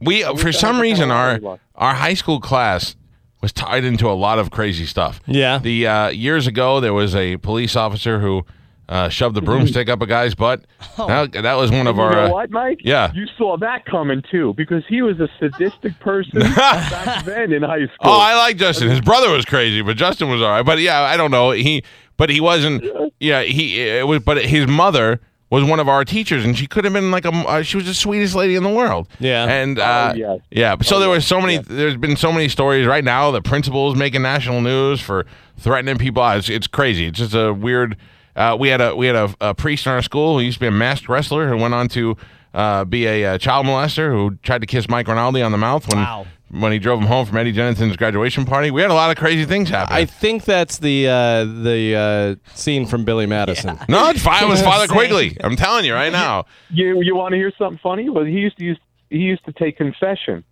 We 0.00 0.24
wish 0.24 0.40
for 0.40 0.52
some 0.52 0.80
reason 0.80 1.10
our 1.10 1.40
our 1.74 1.94
high 1.94 2.14
school 2.14 2.40
class 2.40 2.96
was 3.40 3.52
tied 3.52 3.84
into 3.84 4.08
a 4.08 4.12
lot 4.12 4.38
of 4.38 4.50
crazy 4.50 4.86
stuff. 4.86 5.20
Yeah. 5.26 5.58
The 5.58 5.86
uh, 5.86 6.08
years 6.10 6.46
ago 6.46 6.80
there 6.80 6.94
was 6.94 7.14
a 7.14 7.38
police 7.38 7.74
officer 7.76 8.20
who 8.20 8.44
uh, 8.88 9.08
shoved 9.08 9.34
the 9.34 9.42
broomstick 9.42 9.88
up 9.88 10.02
a 10.02 10.06
guy's 10.06 10.34
butt. 10.34 10.64
That, 10.96 11.32
that 11.32 11.54
was 11.54 11.70
one 11.70 11.86
of 11.86 11.96
you 11.96 12.02
our. 12.02 12.12
know 12.12 12.26
uh, 12.26 12.30
what, 12.30 12.50
Mike? 12.50 12.80
yeah. 12.82 13.12
you 13.14 13.26
saw 13.38 13.56
that 13.58 13.84
coming 13.86 14.22
too 14.30 14.54
because 14.56 14.84
he 14.88 15.02
was 15.02 15.18
a 15.18 15.28
sadistic 15.40 15.98
person 15.98 16.40
back 16.56 17.24
then 17.24 17.52
in 17.52 17.62
high 17.62 17.86
school. 17.86 17.96
Oh, 18.02 18.20
I 18.20 18.36
like 18.36 18.56
Justin. 18.56 18.90
His 18.90 19.00
brother 19.00 19.30
was 19.30 19.44
crazy, 19.44 19.82
but 19.82 19.96
Justin 19.96 20.28
was 20.28 20.42
all 20.42 20.50
right. 20.50 20.64
But 20.64 20.78
yeah, 20.78 21.00
I 21.00 21.16
don't 21.16 21.30
know. 21.30 21.50
He, 21.52 21.82
but 22.16 22.30
he 22.30 22.40
wasn't. 22.40 22.84
Yeah, 23.18 23.42
he 23.42 23.80
it 23.80 24.06
was. 24.06 24.20
But 24.20 24.44
his 24.44 24.66
mother 24.66 25.20
was 25.52 25.64
one 25.64 25.78
of 25.80 25.88
our 25.88 26.04
teachers, 26.04 26.44
and 26.44 26.56
she 26.56 26.66
could 26.66 26.84
have 26.84 26.92
been 26.92 27.10
like 27.10 27.24
a. 27.24 27.30
Uh, 27.30 27.62
she 27.62 27.76
was 27.76 27.86
the 27.86 27.94
sweetest 27.94 28.34
lady 28.34 28.54
in 28.56 28.62
the 28.62 28.68
world. 28.70 29.06
Yeah. 29.20 29.44
And 29.44 29.78
uh, 29.78 30.12
Oh, 30.14 30.16
yes. 30.16 30.40
yeah. 30.50 30.76
So 30.82 30.96
Oh, 30.96 30.98
there 31.00 31.08
yes, 31.10 31.16
was 31.16 31.26
so 31.26 31.40
many. 31.40 31.54
yes. 31.54 31.64
There's 31.68 31.96
been 31.96 32.16
so 32.16 32.32
many 32.32 32.48
stories 32.48 32.86
right 32.86 33.04
now. 33.04 33.30
The 33.30 33.42
principal's 33.42 33.94
making 33.94 34.22
national 34.22 34.60
news 34.62 35.00
for 35.00 35.26
threatening 35.58 35.98
people. 35.98 36.26
It's, 36.30 36.48
it's 36.48 36.66
crazy. 36.66 37.06
It's 37.06 37.18
just 37.18 37.34
a 37.34 37.52
weird. 37.52 37.96
Uh, 38.34 38.56
we 38.58 38.68
had 38.68 38.80
a 38.80 38.96
we 38.96 39.06
had 39.06 39.16
a, 39.16 39.34
a 39.40 39.54
priest 39.54 39.86
in 39.86 39.92
our 39.92 40.00
school 40.02 40.38
who 40.38 40.44
used 40.44 40.56
to 40.56 40.60
be 40.60 40.66
a 40.66 40.70
masked 40.70 41.08
wrestler 41.08 41.48
who 41.48 41.56
went 41.58 41.74
on 41.74 41.86
to 41.88 42.16
uh, 42.54 42.84
be 42.86 43.06
a, 43.06 43.24
uh 43.34 43.38
child 43.38 43.66
molester 43.66 44.10
who 44.10 44.36
tried 44.42 44.60
to 44.62 44.66
kiss 44.66 44.88
Mike 44.88 45.06
Rinaldi 45.06 45.42
on 45.42 45.52
the 45.52 45.58
mouth 45.58 45.86
when 45.88 45.98
Wow. 46.02 46.26
When 46.52 46.70
he 46.70 46.78
drove 46.78 47.00
him 47.00 47.06
home 47.06 47.24
from 47.26 47.38
Eddie 47.38 47.52
Jennison's 47.52 47.96
graduation 47.96 48.44
party. 48.44 48.70
We 48.70 48.82
had 48.82 48.90
a 48.90 48.94
lot 48.94 49.10
of 49.10 49.16
crazy 49.16 49.46
things 49.46 49.70
happen. 49.70 49.94
I 49.94 50.04
think 50.04 50.44
that's 50.44 50.78
the 50.78 51.08
uh, 51.08 51.44
the 51.44 52.38
uh, 52.44 52.54
scene 52.54 52.86
from 52.86 53.04
Billy 53.04 53.26
Madison. 53.26 53.78
no, 53.88 54.10
it's 54.10 54.22
fine. 54.22 54.44
It 54.44 54.48
was 54.48 54.62
Father 54.72 54.86
Quigley. 54.86 55.36
I'm 55.42 55.56
telling 55.56 55.84
you 55.84 55.94
right 55.94 56.12
now. 56.12 56.44
You 56.70 57.00
you 57.02 57.16
want 57.16 57.32
to 57.32 57.36
hear 57.36 57.52
something 57.58 57.80
funny? 57.82 58.08
Well, 58.08 58.24
he 58.24 58.32
used 58.32 58.58
to 58.58 58.64
use 58.64 58.78
he 59.10 59.18
used 59.18 59.44
to 59.46 59.52
take 59.52 59.76
confession, 59.76 60.44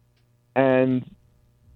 and 0.56 1.04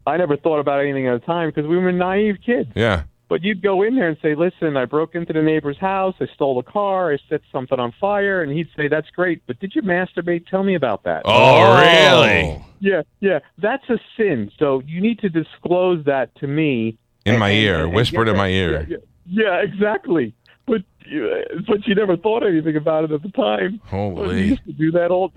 I 0.07 0.17
never 0.17 0.37
thought 0.37 0.59
about 0.59 0.81
anything 0.81 1.07
at 1.07 1.21
the 1.21 1.27
time 1.27 1.49
because 1.49 1.67
we 1.67 1.77
were 1.79 1.93
naive 1.93 2.37
kids. 2.45 2.71
Yeah. 2.75 3.05
But 3.29 3.43
you'd 3.43 3.63
go 3.63 3.83
in 3.83 3.97
there 3.97 4.09
and 4.09 4.19
say, 4.21 4.35
"Listen, 4.35 4.77
I 4.77 4.85
broke 4.85 5.15
into 5.15 5.33
the 5.33 5.43
neighbor's 5.43 5.79
house. 5.79 6.15
I 6.21 6.27
stole 6.35 6.59
a 6.59 6.63
car. 6.63 7.13
I 7.13 7.19
set 7.29 7.41
something 7.51 7.81
on 7.81 7.93
fire." 8.01 8.43
And 8.43 8.53
he'd 8.53 8.69
say, 8.77 8.87
"That's 8.89 9.09
great, 9.11 9.43
but 9.47 9.59
did 9.61 9.75
you 9.75 9.83
masturbate? 9.83 10.47
Tell 10.47 10.63
me 10.63 10.75
about 10.75 11.05
that." 11.05 11.23
Oh, 11.25 11.33
oh. 11.33 11.81
really? 11.81 12.63
Yeah, 12.81 13.03
yeah, 13.21 13.39
that's 13.59 13.89
a 13.89 13.99
sin. 14.17 14.51
So 14.59 14.83
you 14.87 15.01
need 15.01 15.19
to 15.21 15.31
disclose 15.31 16.05
that 16.05 16.35
to 16.37 16.47
me 16.47 16.99
In 17.25 17.39
my 17.39 17.51
ear, 17.51 17.77
and- 17.77 17.85
and 17.85 17.95
whispered 17.95 18.27
get 18.27 18.33
in 18.33 18.37
my 18.37 18.49
ear. 18.49 18.87
Yeah, 18.89 18.97
yeah, 19.27 19.45
yeah, 19.45 19.63
exactly. 19.63 20.35
But 20.67 20.83
you, 21.07 21.45
but 21.67 21.87
you 21.87 21.95
never 21.95 22.17
thought 22.17 22.43
anything 22.43 22.77
about 22.77 23.05
it 23.05 23.13
at 23.13 23.23
the 23.23 23.29
time. 23.31 23.81
Holy. 23.87 24.41
You 24.41 24.45
used 24.47 24.65
to 24.65 24.73
do 24.73 24.91
that 24.93 25.11
all, 25.11 25.31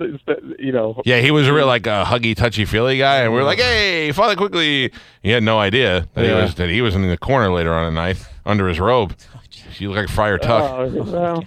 you 0.58 0.72
know. 0.72 1.02
Yeah, 1.06 1.20
he 1.20 1.32
was 1.32 1.48
a 1.48 1.54
real 1.54 1.68
like 1.68 1.86
a 1.88 2.06
huggy, 2.08 2.36
touchy 2.36 2.64
feely 2.66 2.98
guy, 2.98 3.18
and 3.18 3.34
we 3.34 3.40
are 3.40 3.44
like, 3.44 3.60
"Hey, 3.60 4.12
Father 4.14 4.36
Quigley!" 4.36 4.92
He 5.22 5.32
had 5.32 5.44
no 5.44 5.60
idea 5.60 6.08
that 6.14 6.26
he 6.26 6.32
was 6.32 6.56
that 6.56 6.70
he 6.70 6.82
was 6.82 6.96
in 6.96 7.08
the 7.08 7.18
corner 7.18 7.52
later 7.52 7.74
on 7.74 7.88
at 7.88 7.94
night 7.94 8.26
under 8.46 8.68
his 8.68 8.80
robe. 8.80 9.16
He 9.52 9.88
looked 9.88 10.00
like 10.00 10.10
Friar 10.10 10.38
Tuck. 10.38 10.64
Uh, 10.64 10.90
well, 11.04 11.44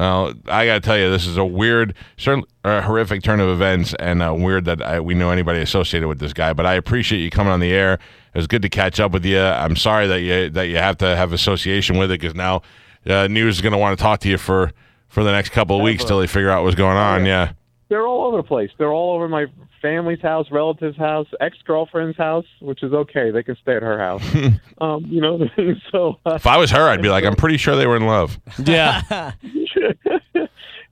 Well, 0.00 0.34
I 0.46 0.66
got 0.66 0.74
to 0.74 0.80
tell 0.80 0.98
you, 0.98 1.10
this 1.10 1.26
is 1.26 1.36
a 1.36 1.44
weird, 1.44 1.94
certain, 2.16 2.44
uh, 2.64 2.80
horrific 2.80 3.22
turn 3.22 3.38
of 3.38 3.48
events, 3.50 3.94
and 3.98 4.22
uh, 4.22 4.34
weird 4.34 4.64
that 4.64 4.82
I, 4.82 4.98
we 5.00 5.14
know 5.14 5.30
anybody 5.30 5.60
associated 5.60 6.08
with 6.08 6.18
this 6.18 6.32
guy. 6.32 6.52
But 6.54 6.64
I 6.66 6.74
appreciate 6.74 7.20
you 7.20 7.30
coming 7.30 7.52
on 7.52 7.60
the 7.60 7.72
air. 7.72 7.94
It 7.94 8.38
was 8.38 8.46
good 8.46 8.62
to 8.62 8.68
catch 8.68 8.98
up 8.98 9.12
with 9.12 9.24
you. 9.24 9.38
I'm 9.40 9.76
sorry 9.76 10.06
that 10.08 10.20
you 10.20 10.50
that 10.50 10.64
you 10.68 10.76
have 10.78 10.96
to 10.98 11.16
have 11.16 11.32
association 11.32 11.98
with 11.98 12.10
it 12.10 12.20
because 12.20 12.34
now 12.34 12.62
uh, 13.06 13.26
news 13.28 13.56
is 13.56 13.60
going 13.60 13.72
to 13.72 13.78
want 13.78 13.98
to 13.98 14.02
talk 14.02 14.20
to 14.20 14.28
you 14.28 14.38
for 14.38 14.72
for 15.08 15.24
the 15.24 15.32
next 15.32 15.50
couple 15.50 15.76
of 15.76 15.82
weeks 15.82 16.04
till 16.04 16.20
they 16.20 16.26
figure 16.26 16.50
out 16.50 16.62
what's 16.62 16.76
going 16.76 16.96
on. 16.96 17.26
Yeah. 17.26 17.52
they're 17.88 18.06
all 18.06 18.26
over 18.28 18.36
the 18.36 18.42
place. 18.44 18.70
They're 18.78 18.92
all 18.92 19.16
over 19.16 19.28
my 19.28 19.46
family's 19.82 20.20
house, 20.20 20.46
relatives' 20.52 20.96
house, 20.96 21.26
ex 21.40 21.56
girlfriend's 21.66 22.16
house, 22.16 22.44
which 22.60 22.82
is 22.82 22.92
okay. 22.92 23.30
They 23.30 23.42
can 23.42 23.56
stay 23.62 23.74
at 23.74 23.82
her 23.82 23.98
house. 23.98 24.22
um, 24.80 25.04
you 25.08 25.20
know, 25.20 25.40
so 25.90 26.18
uh, 26.26 26.34
If 26.34 26.46
I 26.46 26.58
was 26.58 26.70
her, 26.70 26.88
I'd 26.88 27.02
be 27.02 27.08
like, 27.08 27.24
I'm 27.28 27.34
pretty 27.34 27.56
sure 27.56 27.74
they 27.76 27.86
were 27.86 27.96
in 27.96 28.06
love. 28.06 28.38
Yeah. 28.64 29.32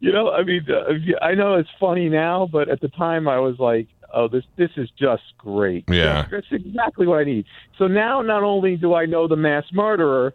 you 0.00 0.12
know, 0.12 0.30
I 0.32 0.42
mean, 0.42 0.66
uh, 0.68 1.24
I 1.24 1.34
know 1.34 1.54
it's 1.54 1.70
funny 1.78 2.08
now, 2.08 2.48
but 2.50 2.68
at 2.68 2.80
the 2.80 2.88
time 2.88 3.28
I 3.28 3.38
was 3.38 3.58
like, 3.58 3.88
"Oh, 4.12 4.28
this 4.28 4.44
this 4.56 4.70
is 4.76 4.88
just 4.98 5.22
great." 5.38 5.84
Yeah. 5.88 6.26
that's, 6.30 6.46
that's 6.50 6.64
exactly 6.64 7.06
what 7.06 7.18
I 7.18 7.24
need. 7.24 7.44
So 7.78 7.86
now, 7.86 8.22
not 8.22 8.42
only 8.42 8.76
do 8.76 8.94
I 8.94 9.06
know 9.06 9.28
the 9.28 9.36
mass 9.36 9.64
murderer, 9.72 10.34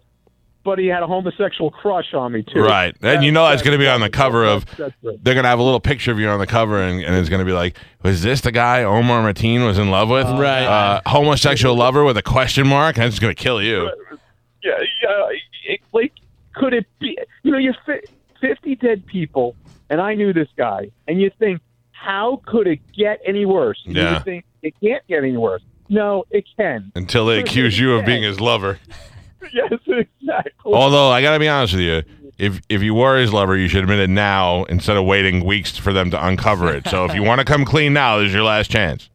but 0.63 0.79
he 0.79 0.87
had 0.87 1.03
a 1.03 1.07
homosexual 1.07 1.69
crush 1.71 2.13
on 2.13 2.31
me 2.31 2.43
too. 2.43 2.61
Right. 2.61 2.95
And 3.01 3.23
you 3.23 3.31
know 3.31 3.47
that's 3.47 3.61
going 3.61 3.77
to 3.77 3.83
be 3.83 3.87
on 3.87 3.99
the 4.01 4.09
cover 4.09 4.45
of. 4.45 4.65
Right. 4.79 4.93
They're 5.01 5.33
going 5.33 5.43
to 5.43 5.49
have 5.49 5.59
a 5.59 5.63
little 5.63 5.79
picture 5.79 6.11
of 6.11 6.19
you 6.19 6.27
on 6.27 6.39
the 6.39 6.47
cover, 6.47 6.81
and, 6.81 7.03
and 7.03 7.15
it's 7.15 7.29
going 7.29 7.39
to 7.39 7.45
be 7.45 7.51
like, 7.51 7.77
was 8.01 8.21
this 8.23 8.41
the 8.41 8.51
guy 8.51 8.83
Omar 8.83 9.21
Mateen 9.33 9.65
was 9.65 9.77
in 9.77 9.89
love 9.91 10.09
with? 10.09 10.25
Right. 10.27 10.63
Uh, 10.65 11.01
homosexual 11.05 11.75
lover 11.75 12.03
with 12.03 12.17
a 12.17 12.21
question 12.23 12.67
mark? 12.67 12.95
That's 12.95 13.19
going 13.19 13.35
to 13.35 13.41
kill 13.41 13.61
you. 13.61 13.89
yeah, 14.63 14.71
yeah. 15.01 15.27
It, 15.65 15.79
like, 15.93 16.13
could 16.55 16.73
it 16.73 16.85
be? 16.99 17.17
You 17.43 17.51
know, 17.51 17.57
you're 17.57 17.75
fi- 17.85 18.01
fifty 18.41 18.75
dead 18.75 19.05
people, 19.05 19.55
and 19.89 19.99
I 20.01 20.13
knew 20.15 20.33
this 20.33 20.49
guy, 20.57 20.91
and 21.07 21.19
you 21.21 21.31
think, 21.39 21.61
how 21.91 22.41
could 22.45 22.67
it 22.67 22.79
get 22.93 23.21
any 23.25 23.45
worse? 23.45 23.81
And 23.85 23.95
Yeah. 23.95 24.17
You 24.17 24.23
think 24.23 24.45
it 24.61 24.73
can't 24.81 25.05
get 25.07 25.19
any 25.19 25.37
worse. 25.37 25.61
No, 25.89 26.23
it 26.31 26.45
can. 26.57 26.91
Until 26.95 27.25
they 27.25 27.39
accuse 27.39 27.77
you 27.77 27.93
of 27.93 28.05
being 28.05 28.23
his 28.23 28.39
lover. 28.41 28.79
yes, 29.53 29.73
exactly. 29.87 30.73
Although 30.73 31.09
I 31.09 31.21
got 31.21 31.33
to 31.33 31.39
be 31.39 31.47
honest 31.47 31.73
with 31.73 31.81
you, 31.81 32.03
if 32.37 32.61
if 32.69 32.81
you 32.81 32.93
were 32.93 33.17
his 33.19 33.31
lover, 33.33 33.55
you 33.57 33.67
should 33.67 33.83
admit 33.83 33.99
it 33.99 34.09
now 34.09 34.63
instead 34.65 34.97
of 34.97 35.05
waiting 35.05 35.43
weeks 35.45 35.77
for 35.77 35.93
them 35.93 36.09
to 36.11 36.25
uncover 36.27 36.73
it. 36.73 36.87
So 36.87 37.05
if 37.05 37.13
you 37.13 37.23
want 37.23 37.39
to 37.39 37.45
come 37.45 37.65
clean 37.65 37.93
now, 37.93 38.17
this 38.19 38.27
is 38.29 38.33
your 38.33 38.43
last 38.43 38.71
chance. 38.71 39.09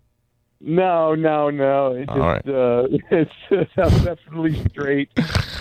No, 0.61 1.15
no, 1.15 1.51
no. 1.51 1.93
It 1.93 2.07
just, 2.07 2.11
All 2.11 2.19
right. 2.19 2.49
uh, 2.49 2.87
it's 3.11 3.31
I'm 3.77 4.05
definitely 4.05 4.65
straight. 4.71 5.09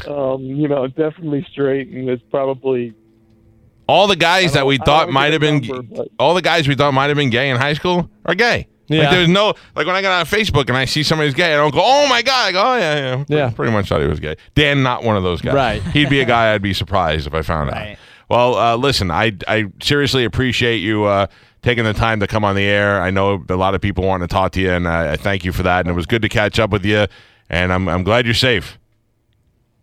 Um, 0.08 0.42
you 0.44 0.68
know, 0.68 0.88
definitely 0.88 1.46
straight, 1.52 1.90
and 1.90 2.10
it's 2.10 2.24
probably 2.32 2.94
All 3.88 4.08
the 4.08 4.16
guys 4.16 4.54
that 4.54 4.66
we 4.66 4.78
thought 4.78 5.10
might 5.10 5.34
have 5.34 5.42
been, 5.42 5.62
number, 5.62 5.82
but- 5.84 6.08
all 6.20 6.34
the 6.34 6.42
guys 6.42 6.68
we 6.68 6.76
thought 6.76 6.94
might 6.94 7.08
have 7.08 7.18
been 7.18 7.30
gay 7.30 7.50
in 7.50 7.58
high 7.58 7.74
school 7.74 8.10
are 8.26 8.36
gay. 8.36 8.68
Like 8.90 9.00
Yeah. 9.02 9.12
there's 9.12 9.28
no 9.28 9.54
like 9.76 9.86
when 9.86 9.96
I 9.96 10.02
got 10.02 10.20
on 10.20 10.26
Facebook 10.26 10.68
and 10.70 10.78
I 10.78 10.86
see 10.86 11.04
somebody's 11.04 11.34
gay, 11.34 11.54
I 11.54 11.58
don't 11.58 11.74
go, 11.74 11.82
oh 11.84 12.08
my 12.08 12.22
god, 12.22 12.48
I 12.48 12.52
go, 12.54 12.62
oh 12.62 12.78
yeah, 12.78 12.96
yeah, 13.18 13.24
Yeah. 13.28 13.50
Pretty 13.50 13.72
much 13.72 13.90
thought 13.90 14.02
he 14.02 14.08
was 14.08 14.20
gay. 14.20 14.36
Dan, 14.56 14.84
not 14.84 15.04
one 15.04 15.18
of 15.18 15.24
those 15.24 15.42
guys. 15.42 15.54
Right. 15.56 15.82
He'd 15.94 16.10
be 16.10 16.22
a 16.22 16.26
guy 16.26 16.54
I'd 16.54 16.62
be 16.62 16.74
surprised 16.74 17.28
if 17.28 17.34
I 17.34 17.42
found 17.42 17.70
out. 17.70 17.76
Right. 17.76 17.98
Well, 18.30 18.56
uh, 18.56 18.76
listen, 18.78 19.12
I 19.12 19.34
I 19.48 19.66
seriously 19.82 20.24
appreciate 20.26 20.78
you 20.78 21.04
uh, 21.06 21.28
taking 21.62 21.84
the 21.86 21.94
time 21.94 22.20
to 22.22 22.28
come 22.28 22.44
on 22.46 22.56
the 22.56 22.64
air. 22.66 23.02
I 23.02 23.10
know 23.12 23.44
a 23.50 23.56
lot 23.56 23.74
of 23.76 23.82
people 23.82 24.04
want 24.06 24.22
to 24.24 24.28
talk 24.28 24.52
to 24.54 24.62
you, 24.62 24.72
and 24.72 24.88
I, 24.88 25.14
I 25.14 25.16
thank 25.18 25.46
you 25.46 25.52
for 25.54 25.64
that. 25.64 25.82
And 25.82 25.90
it 25.90 25.94
was 25.94 26.06
good 26.06 26.22
to 26.24 26.30
catch 26.30 26.60
up 26.60 26.70
with 26.72 26.84
you. 26.86 27.08
And 27.50 27.72
I'm 27.74 27.88
I'm 27.88 28.04
glad 28.04 28.26
you're 28.26 28.34
safe. 28.34 28.78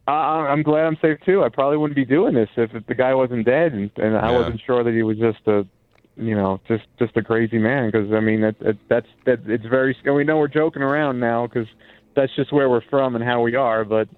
I, 0.07 0.13
I'm 0.13 0.63
glad 0.63 0.85
I'm 0.85 0.99
safe 1.01 1.19
too. 1.25 1.43
I 1.43 1.49
probably 1.49 1.79
wouldn't 1.79 1.97
be 1.97 2.05
doing 2.05 2.35
this 2.35 2.51
if 2.57 2.71
the 2.87 2.95
guy 2.95 3.15
wasn't 3.15 3.47
dead, 3.47 3.73
and, 3.73 3.91
and 3.97 4.17
I 4.17 4.31
Yeah. 4.31 4.37
wasn't 4.39 4.61
sure 4.67 4.85
that 4.85 4.93
he 4.93 5.03
was 5.03 5.17
just 5.19 5.39
a, 5.47 5.67
you 6.17 6.35
know, 6.35 6.61
just 6.69 6.85
just 6.99 7.17
a 7.17 7.23
crazy 7.23 7.59
man. 7.59 7.91
Because 7.91 8.13
I 8.13 8.21
mean, 8.21 8.41
that, 8.43 8.59
that 8.61 8.77
that's 8.89 9.07
that 9.27 9.41
it's 9.47 9.67
very. 9.67 9.97
And 10.05 10.15
we 10.15 10.25
know 10.25 10.39
we're 10.39 10.49
joking 10.49 10.83
around 10.83 11.21
now 11.21 11.47
because 11.47 11.69
that's 12.15 12.35
just 12.37 12.53
where 12.53 12.69
we're 12.71 12.83
from 12.89 13.15
and 13.17 13.25
how 13.25 13.43
we 13.43 13.55
are. 13.57 13.85
But 13.85 14.09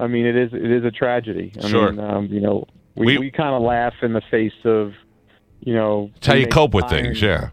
I 0.00 0.06
mean, 0.06 0.26
it 0.26 0.36
is 0.36 0.52
it 0.52 0.70
is 0.70 0.84
a 0.84 0.90
tragedy. 0.90 1.52
I 1.62 1.68
Sure. 1.68 1.92
mean, 1.92 2.00
um, 2.04 2.26
you 2.26 2.40
know, 2.40 2.66
we 2.96 3.06
We- 3.06 3.18
we, 3.18 3.30
kind 3.30 3.54
of 3.54 3.62
laugh 3.62 3.94
in 4.02 4.12
the 4.12 4.20
face 4.30 4.52
of, 4.64 4.92
you 5.60 5.74
know, 5.74 6.10
It's 6.16 6.26
how 6.26 6.34
you 6.34 6.46
cope 6.48 6.74
with 6.74 6.88
things. 6.88 7.20
Yeah. 7.22 7.50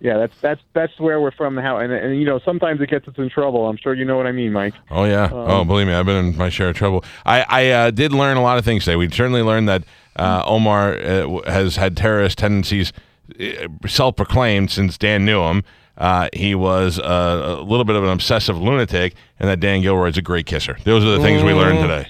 yeah, 0.00 0.18
that's 0.18 0.34
that's 0.40 0.60
that's 0.72 0.98
where 1.00 1.20
we're 1.20 1.30
from. 1.32 1.56
How 1.56 1.78
and, 1.78 1.92
and 1.92 2.18
you 2.18 2.24
know 2.26 2.38
sometimes 2.44 2.80
it 2.80 2.90
gets 2.90 3.08
us 3.08 3.14
in 3.18 3.28
trouble. 3.30 3.66
I'm 3.68 3.76
sure 3.76 3.94
you 3.94 4.04
know 4.04 4.16
what 4.16 4.26
I 4.26 4.32
mean, 4.32 4.52
Mike. 4.52 4.74
Oh 4.90 5.04
yeah. 5.04 5.28
oh, 5.32 5.64
believe 5.64 5.86
me, 5.88 5.94
I've 5.94 6.06
been 6.06 6.24
in 6.26 6.36
my 6.36 6.48
share 6.50 6.68
of 6.68 6.76
trouble. 6.76 7.04
I 7.26 7.44
I 7.48 7.70
uh, 7.70 7.90
did 7.90 8.12
learn 8.12 8.36
a 8.36 8.42
lot 8.42 8.58
of 8.58 8.64
things 8.64 8.84
today. 8.84 8.96
We 8.96 9.08
certainly 9.10 9.42
learned 9.42 9.68
that 9.68 9.82
uh, 10.16 10.44
Omar 10.46 10.92
uh, 10.98 11.40
has 11.50 11.76
had 11.76 11.96
terrorist 11.96 12.38
tendencies, 12.38 12.92
uh, 13.40 13.68
self-proclaimed 13.86 14.70
since 14.70 14.98
Dan 14.98 15.24
knew 15.24 15.42
him. 15.42 15.64
Uh, 15.96 16.28
he 16.32 16.54
was 16.54 16.98
uh, 16.98 17.56
a 17.60 17.62
little 17.62 17.84
bit 17.84 17.96
of 17.96 18.02
an 18.02 18.10
obsessive 18.10 18.58
lunatic, 18.58 19.14
and 19.38 19.48
that 19.48 19.60
Dan 19.60 19.80
Gilroy's 19.80 20.18
a 20.18 20.22
great 20.22 20.46
kisser. 20.46 20.76
Those 20.84 21.04
are 21.04 21.12
the 21.16 21.20
things 21.20 21.42
we 21.42 21.52
learned 21.52 21.78
today. 21.80 22.08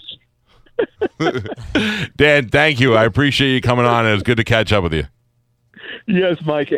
Dan, 2.17 2.49
thank 2.49 2.81
you. 2.81 2.95
I 2.95 3.05
appreciate 3.05 3.53
you 3.53 3.61
coming 3.61 3.85
on. 3.85 4.07
It 4.07 4.13
was 4.13 4.23
good 4.23 4.39
to 4.39 4.45
catch 4.45 4.73
up 4.73 4.83
with 4.83 4.95
you. 4.95 5.05
Yes, 6.07 6.39
Mike. 6.45 6.73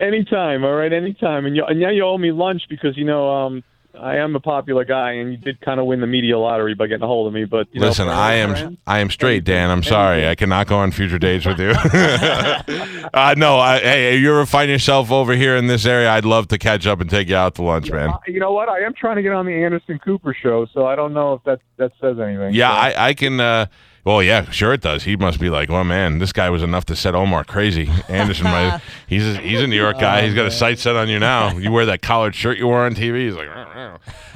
Anytime. 0.00 0.64
All 0.64 0.74
right, 0.74 0.92
anytime. 0.92 1.46
And, 1.46 1.56
you, 1.56 1.64
and 1.64 1.80
now 1.80 1.90
you 1.90 2.04
owe 2.04 2.18
me 2.18 2.32
lunch 2.32 2.62
because 2.68 2.96
you 2.96 3.04
know 3.04 3.28
um, 3.28 3.64
I 3.98 4.16
am 4.16 4.34
a 4.36 4.40
popular 4.40 4.84
guy, 4.84 5.12
and 5.12 5.30
you 5.32 5.36
did 5.36 5.60
kind 5.60 5.78
of 5.80 5.86
win 5.86 6.00
the 6.00 6.06
media 6.06 6.38
lottery 6.38 6.74
by 6.74 6.86
getting 6.86 7.02
a 7.02 7.06
hold 7.06 7.26
of 7.26 7.32
me. 7.34 7.44
But 7.44 7.68
you 7.72 7.80
know, 7.80 7.88
Listen, 7.88 8.08
I 8.08 8.34
am 8.34 8.50
friends- 8.50 8.78
I 8.86 8.98
am 9.00 9.10
straight, 9.10 9.44
Dan. 9.44 9.70
I'm 9.70 9.82
sorry, 9.82 10.26
I 10.26 10.34
cannot 10.34 10.66
go 10.68 10.76
on 10.78 10.90
future 10.92 11.18
dates 11.18 11.44
with 11.46 11.58
you. 11.58 11.70
uh, 13.14 13.34
no, 13.36 13.58
I, 13.58 13.78
hey, 13.80 14.16
if 14.16 14.20
you 14.22 14.30
ever 14.30 14.46
find 14.46 14.70
yourself 14.70 15.10
over 15.10 15.34
here 15.34 15.56
in 15.56 15.66
this 15.66 15.86
area, 15.86 16.10
I'd 16.10 16.24
love 16.24 16.48
to 16.48 16.58
catch 16.58 16.86
up 16.86 17.00
and 17.00 17.10
take 17.10 17.28
you 17.28 17.36
out 17.36 17.54
to 17.56 17.62
lunch, 17.62 17.90
man. 17.90 18.10
Uh, 18.10 18.18
you 18.26 18.40
know 18.40 18.52
what? 18.52 18.68
I 18.68 18.80
am 18.80 18.94
trying 18.94 19.16
to 19.16 19.22
get 19.22 19.32
on 19.32 19.46
the 19.46 19.52
Anderson 19.64 19.98
Cooper 19.98 20.34
show, 20.34 20.66
so 20.72 20.86
I 20.86 20.96
don't 20.96 21.12
know 21.12 21.34
if 21.34 21.42
that 21.44 21.60
that 21.76 21.92
says 22.00 22.18
anything. 22.18 22.54
Yeah, 22.54 22.70
So- 22.70 22.76
I, 22.98 23.08
I 23.08 23.14
can. 23.14 23.40
Uh, 23.40 23.66
well, 24.04 24.22
yeah, 24.22 24.50
sure 24.50 24.72
it 24.72 24.80
does. 24.80 25.04
He 25.04 25.16
must 25.16 25.38
be 25.38 25.50
like, 25.50 25.70
oh 25.70 25.84
man, 25.84 26.18
this 26.18 26.32
guy 26.32 26.48
was 26.50 26.62
enough 26.62 26.84
to 26.86 26.96
set 26.96 27.14
Omar 27.14 27.44
crazy. 27.44 27.88
Anderson, 28.08 28.44
my, 28.44 28.80
he's 29.06 29.26
a, 29.26 29.36
he's 29.38 29.60
a 29.60 29.66
New 29.66 29.76
York 29.76 29.98
guy. 30.00 30.22
He's 30.26 30.34
got 30.34 30.46
a 30.46 30.50
sight 30.50 30.78
set 30.78 30.96
on 30.96 31.08
you 31.08 31.18
now. 31.18 31.56
You 31.60 31.70
wear 31.72 31.84
that 31.86 32.00
collared 32.00 32.34
shirt 32.34 32.56
you 32.58 32.66
wore 32.66 32.84
on 32.86 32.94
TV. 32.94 33.26
He's 33.26 33.34
like, 33.34 33.48
"Meow, 33.48 33.74
meow." 33.74 33.94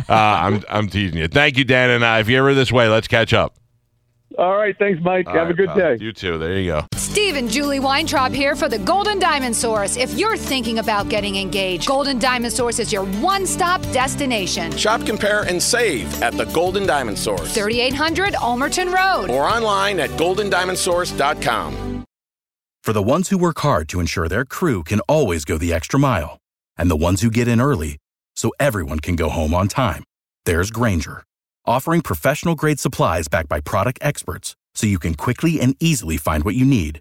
uh, 0.08 0.12
I'm 0.12 0.62
I'm 0.68 0.88
teasing 0.88 1.18
you. 1.18 1.28
Thank 1.28 1.56
you, 1.56 1.64
Dan. 1.64 1.90
And 1.90 2.04
uh, 2.04 2.18
if 2.20 2.28
you're 2.28 2.40
ever 2.40 2.54
this 2.54 2.70
way, 2.70 2.88
let's 2.88 3.08
catch 3.08 3.32
up. 3.32 3.56
All 4.36 4.56
right, 4.56 4.76
thanks, 4.78 5.00
Mike. 5.02 5.26
All 5.28 5.34
Have 5.34 5.48
a 5.48 5.54
good 5.54 5.68
pal. 5.68 5.76
day. 5.76 5.96
You 6.00 6.12
too. 6.12 6.38
There 6.38 6.58
you 6.58 6.72
go. 6.72 6.86
Steve 7.14 7.36
and 7.36 7.48
Julie 7.48 7.78
Weintraub 7.78 8.32
here 8.32 8.56
for 8.56 8.68
the 8.68 8.76
Golden 8.76 9.20
Diamond 9.20 9.54
Source. 9.54 9.96
If 9.96 10.18
you're 10.18 10.36
thinking 10.36 10.80
about 10.80 11.08
getting 11.08 11.36
engaged, 11.36 11.86
Golden 11.86 12.18
Diamond 12.18 12.52
Source 12.52 12.80
is 12.80 12.92
your 12.92 13.06
one 13.22 13.46
stop 13.46 13.80
destination. 13.92 14.76
Shop, 14.76 15.06
compare, 15.06 15.42
and 15.42 15.62
save 15.62 16.20
at 16.22 16.32
the 16.32 16.46
Golden 16.46 16.86
Diamond 16.86 17.16
Source 17.16 17.54
3800 17.54 18.34
Almerton 18.34 18.92
Road. 18.92 19.30
or 19.30 19.44
online 19.44 20.00
at 20.00 20.10
goldendiamondsource.com. 20.10 22.04
For 22.82 22.92
the 22.92 23.00
ones 23.00 23.28
who 23.28 23.38
work 23.38 23.60
hard 23.60 23.88
to 23.90 24.00
ensure 24.00 24.26
their 24.26 24.44
crew 24.44 24.82
can 24.82 24.98
always 25.02 25.44
go 25.44 25.56
the 25.56 25.72
extra 25.72 26.00
mile, 26.00 26.38
and 26.76 26.90
the 26.90 26.96
ones 26.96 27.20
who 27.20 27.30
get 27.30 27.46
in 27.46 27.60
early 27.60 27.96
so 28.34 28.50
everyone 28.58 28.98
can 28.98 29.14
go 29.14 29.28
home 29.28 29.54
on 29.54 29.68
time, 29.68 30.02
there's 30.46 30.72
Grainger, 30.72 31.22
offering 31.64 32.00
professional 32.00 32.56
grade 32.56 32.80
supplies 32.80 33.28
backed 33.28 33.48
by 33.48 33.60
product 33.60 34.00
experts 34.02 34.56
so 34.74 34.88
you 34.88 34.98
can 34.98 35.14
quickly 35.14 35.60
and 35.60 35.76
easily 35.78 36.16
find 36.16 36.42
what 36.42 36.56
you 36.56 36.64
need. 36.64 37.00